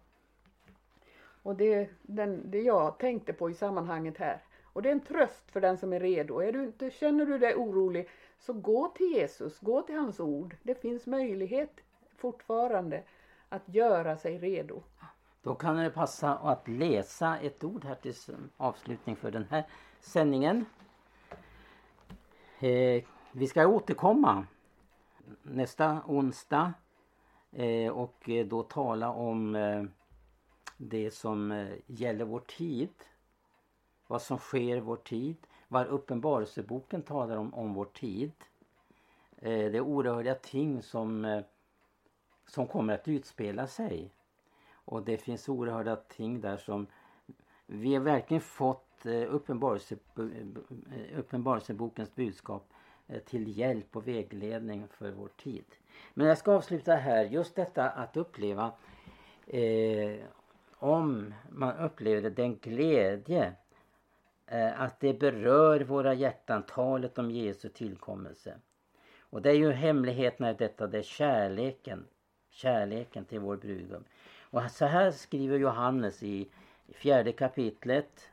Och 1.42 1.56
det, 1.56 1.88
den, 2.02 2.50
det 2.50 2.60
jag 2.60 2.98
tänkte 2.98 3.32
på 3.32 3.50
i 3.50 3.54
sammanhanget 3.54 4.18
här. 4.18 4.42
Och 4.72 4.82
det 4.82 4.88
är 4.88 4.92
en 4.92 5.00
tröst 5.00 5.50
för 5.50 5.60
den 5.60 5.78
som 5.78 5.92
är 5.92 6.00
redo. 6.00 6.38
Är 6.38 6.52
du 6.52 6.64
inte, 6.64 6.90
känner 6.90 7.26
du 7.26 7.38
dig 7.38 7.54
orolig 7.54 8.08
så 8.38 8.52
gå 8.52 8.88
till 8.88 9.12
Jesus, 9.12 9.60
gå 9.60 9.82
till 9.82 9.96
hans 9.96 10.20
ord. 10.20 10.56
Det 10.62 10.74
finns 10.74 11.06
möjlighet 11.06 11.80
fortfarande 12.16 13.02
att 13.48 13.62
göra 13.66 14.16
sig 14.16 14.38
redo. 14.38 14.82
Då 15.42 15.54
kan 15.54 15.76
det 15.76 15.90
passa 15.90 16.34
att 16.34 16.68
läsa 16.68 17.38
ett 17.38 17.64
ord 17.64 17.84
här 17.84 17.94
till 17.94 18.14
avslutning 18.56 19.16
för 19.16 19.30
den 19.30 19.46
här 19.50 19.64
sändningen. 20.00 20.64
Eh, 22.60 23.04
vi 23.38 23.46
ska 23.46 23.66
återkomma 23.66 24.46
nästa 25.42 26.02
onsdag 26.06 26.72
eh, 27.52 27.92
och 27.92 28.28
eh, 28.28 28.46
då 28.46 28.62
tala 28.62 29.10
om 29.10 29.54
eh, 29.54 29.84
det 30.76 31.10
som 31.10 31.68
gäller 31.86 32.24
vår 32.24 32.40
tid. 32.40 32.90
Vad 34.06 34.22
som 34.22 34.38
sker 34.38 34.76
i 34.76 34.80
vår 34.80 34.96
tid. 34.96 35.36
Vad 35.68 35.86
Uppenbarelseboken 35.86 37.02
talar 37.02 37.36
om, 37.36 37.54
om 37.54 37.74
vår 37.74 37.84
tid. 37.84 38.32
Det 39.40 39.76
är 39.76 39.80
oerhörda 39.80 40.34
ting 40.34 40.82
som, 40.82 41.42
som 42.46 42.66
kommer 42.66 42.94
att 42.94 43.08
utspela 43.08 43.66
sig. 43.66 44.10
Och 44.72 45.02
det 45.02 45.16
finns 45.16 45.48
oerhörda 45.48 45.96
ting 45.96 46.40
där 46.40 46.56
som 46.56 46.86
vi 47.66 47.94
har 47.94 48.02
verkligen 48.02 48.40
fått 48.40 49.06
uppenbarelse, 49.28 49.96
Uppenbarelsebokens 51.16 52.14
budskap 52.14 52.72
Eh, 53.08 53.20
till 53.20 53.58
hjälp 53.58 53.96
och 53.96 54.08
vägledning 54.08 54.88
för 54.88 55.10
vår 55.10 55.28
tid. 55.28 55.64
Men 56.14 56.26
jag 56.26 56.38
ska 56.38 56.52
avsluta 56.52 56.94
här, 56.94 57.24
just 57.24 57.54
detta 57.54 57.90
att 57.90 58.16
uppleva 58.16 58.72
eh, 59.46 60.16
om 60.78 61.34
man 61.50 61.76
upplever 61.76 62.30
den 62.30 62.56
glädje 62.56 63.52
eh, 64.46 64.80
att 64.80 65.00
det 65.00 65.12
berör 65.12 65.80
våra 65.80 66.14
hjärtan, 66.14 66.62
talet 66.62 67.18
om 67.18 67.30
Jesu 67.30 67.68
tillkommelse. 67.68 68.54
Och 69.20 69.42
det 69.42 69.50
är 69.50 69.54
ju 69.54 69.72
hemligheten 69.72 70.46
i 70.46 70.54
detta, 70.54 70.86
det 70.86 70.98
är 70.98 71.02
kärleken. 71.02 72.06
Kärleken 72.50 73.24
till 73.24 73.40
vår 73.40 73.56
brudgum. 73.56 74.04
Och 74.40 74.70
så 74.70 74.84
här 74.84 75.10
skriver 75.10 75.58
Johannes 75.58 76.22
i 76.22 76.48
fjärde 76.92 77.32
kapitlet 77.32 78.30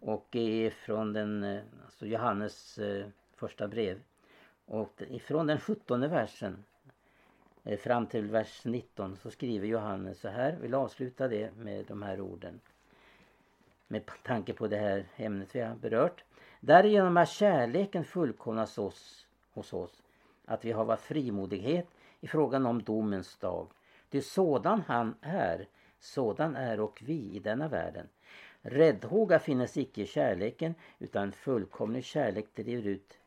och 0.00 0.36
från 0.72 1.12
den, 1.12 1.44
eh, 1.44 1.62
alltså 1.84 2.06
Johannes 2.06 2.78
eh, 2.78 3.06
första 3.36 3.68
brev. 3.68 3.98
Och 4.66 5.02
ifrån 5.10 5.46
den 5.46 5.60
sjuttonde 5.60 6.08
versen 6.08 6.64
eh, 7.64 7.78
fram 7.78 8.06
till 8.06 8.30
vers 8.30 8.64
19 8.64 9.16
så 9.16 9.30
skriver 9.30 9.66
Johannes 9.66 10.20
så 10.20 10.28
här. 10.28 10.52
Vill 10.52 10.74
avsluta 10.74 11.28
det 11.28 11.56
med 11.56 11.84
de 11.86 12.02
här 12.02 12.20
orden. 12.20 12.60
Med 13.88 14.10
tanke 14.22 14.52
på 14.52 14.66
det 14.66 14.76
här 14.76 15.06
ämnet 15.16 15.54
vi 15.54 15.60
har 15.60 15.74
berört. 15.74 16.24
Därigenom 16.60 17.16
är 17.16 17.24
kärleken 17.24 18.04
fullkomnas 18.04 18.78
oss, 18.78 19.26
hos 19.52 19.72
oss. 19.72 20.02
Att 20.44 20.64
vi 20.64 20.72
har 20.72 20.84
varit 20.84 21.00
frimodighet 21.00 21.86
i 22.20 22.26
frågan 22.26 22.66
om 22.66 22.82
domens 22.82 23.36
dag. 23.36 23.68
Det 24.08 24.18
är 24.18 24.22
sådan 24.22 24.82
han 24.86 25.14
är, 25.20 25.68
sådan 25.98 26.56
är 26.56 26.80
och 26.80 27.02
vi 27.04 27.30
i 27.32 27.38
denna 27.38 27.68
världen. 27.68 28.08
Räddhåga 28.60 29.38
finnes 29.38 29.76
icke 29.76 30.02
i 30.02 30.06
kärleken 30.06 30.74
utan 30.98 31.32
fullkomlig 31.32 32.04
kärlek 32.04 32.54
driver 32.54 32.86
ut 32.86 33.18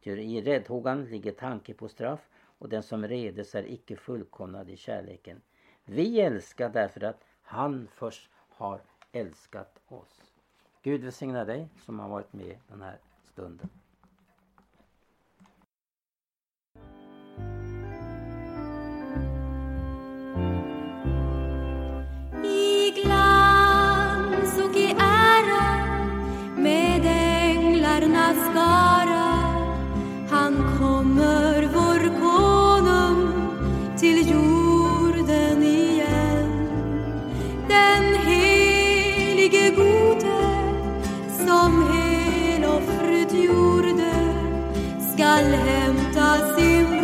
Ty 0.00 0.10
I 0.10 0.42
räddhågan 0.42 1.04
ligger 1.04 1.32
tanke 1.32 1.74
på 1.74 1.88
straff 1.88 2.28
och 2.58 2.68
den 2.68 2.82
som 2.82 3.08
redes 3.08 3.54
är 3.54 3.70
icke 3.70 3.96
fullkomnad 3.96 4.70
i 4.70 4.76
kärleken. 4.76 5.40
Vi 5.84 6.20
älskar 6.20 6.68
därför 6.68 7.04
att 7.04 7.24
han 7.42 7.88
först 7.94 8.30
har 8.48 8.80
älskat 9.12 9.80
oss. 9.86 10.32
Gud 10.82 11.04
välsigna 11.04 11.44
dig 11.44 11.68
som 11.84 11.98
har 11.98 12.08
varit 12.08 12.32
med 12.32 12.56
den 12.68 12.82
här 12.82 12.98
stunden. 13.24 13.68
glans 22.94 24.58
och 24.58 24.76
i 24.76 24.94
ära 24.98 25.86
med 26.56 27.02
änglarnas 27.06 28.50
skara 28.50 28.89
Du 45.50 46.99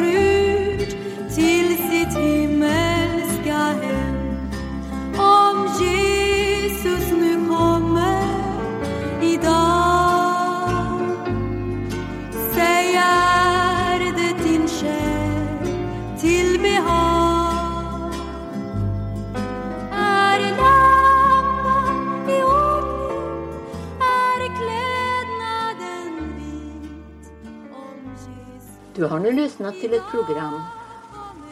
har 29.17 29.21
nu 29.21 29.33
lyssnat 29.33 29.81
till 29.81 29.95
ett 29.95 30.11
program 30.11 30.63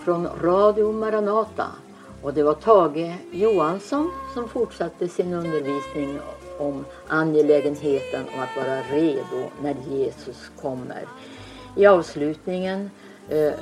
från 0.04 0.26
Radio 0.26 0.92
Maranata 0.92 1.66
och 2.22 2.34
det 2.34 2.42
var 2.42 2.54
Tage 2.54 3.14
Johansson 3.32 4.10
som 4.34 4.48
fortsatte 4.48 5.08
sin 5.08 5.34
undervisning 5.34 6.18
om 6.58 6.84
angelägenheten 7.08 8.24
om 8.34 8.40
att 8.40 8.56
vara 8.56 8.80
redo 8.80 9.50
när 9.62 9.76
Jesus 9.90 10.50
kommer. 10.60 11.04
I 11.76 11.86
avslutningen 11.86 12.90
eh, 13.28 13.52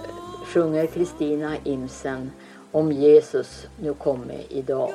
sjunger 0.47 0.87
Kristina 0.87 1.57
Imsen 1.65 2.31
om 2.73 2.93
Jesus 2.93 3.67
nu 3.81 3.95
kommer 3.95 4.53
idag. 4.53 4.93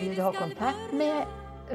Vill 0.00 0.14
du 0.14 0.22
ha 0.22 0.32
kontakt 0.32 0.92
med 0.92 1.26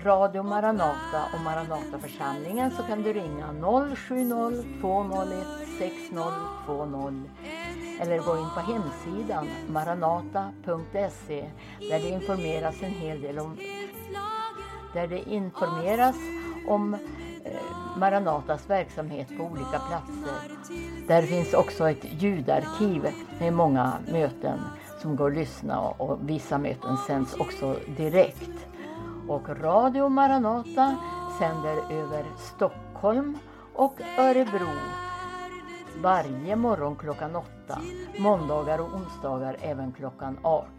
Radio 0.03 0.43
Maranata 0.43 1.25
och 1.33 1.41
Maranataförsamlingen 1.41 2.71
så 2.71 2.83
kan 2.83 3.03
du 3.03 3.13
ringa 3.13 3.47
070 3.95 4.79
201 4.81 5.45
6020 5.79 7.23
eller 8.01 8.17
gå 8.17 8.37
in 8.37 8.49
på 8.53 8.59
hemsidan 8.59 9.47
maranata.se 9.69 11.49
där 11.79 11.99
det 11.99 12.09
informeras 12.09 12.83
en 12.83 12.91
hel 12.91 13.21
del 13.21 13.39
om 13.39 13.57
där 14.93 15.07
det 15.07 15.29
informeras 15.29 16.15
om 16.67 16.93
eh, 16.93 17.51
Maranatas 17.97 18.69
verksamhet 18.69 19.27
på 19.37 19.43
olika 19.43 19.79
platser. 19.79 20.57
Där 21.07 21.21
finns 21.21 21.53
också 21.53 21.89
ett 21.89 22.21
ljudarkiv 22.21 23.07
med 23.39 23.53
många 23.53 23.93
möten 24.11 24.59
som 25.01 25.15
går 25.15 25.31
att 25.31 25.37
lyssna 25.37 25.79
och 25.79 26.29
vissa 26.29 26.57
möten 26.57 26.97
sänds 27.07 27.33
också 27.33 27.75
direkt 27.97 28.67
och 29.27 29.49
Radio 29.49 30.09
Maranata 30.09 30.95
sänder 31.39 31.91
över 31.91 32.25
Stockholm 32.37 33.37
och 33.73 34.01
Örebro 34.17 34.67
varje 36.01 36.55
morgon 36.55 36.95
klockan 36.95 37.35
8, 37.35 37.81
måndagar 38.19 38.79
och 38.79 38.93
onsdagar 38.93 39.57
även 39.61 39.91
klockan 39.91 40.37
18. 40.41 40.69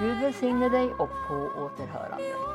Gud 0.00 0.20
välsigne 0.20 0.68
dig 0.68 0.90
och 0.92 1.10
på 1.28 1.34
återhörande. 1.64 2.47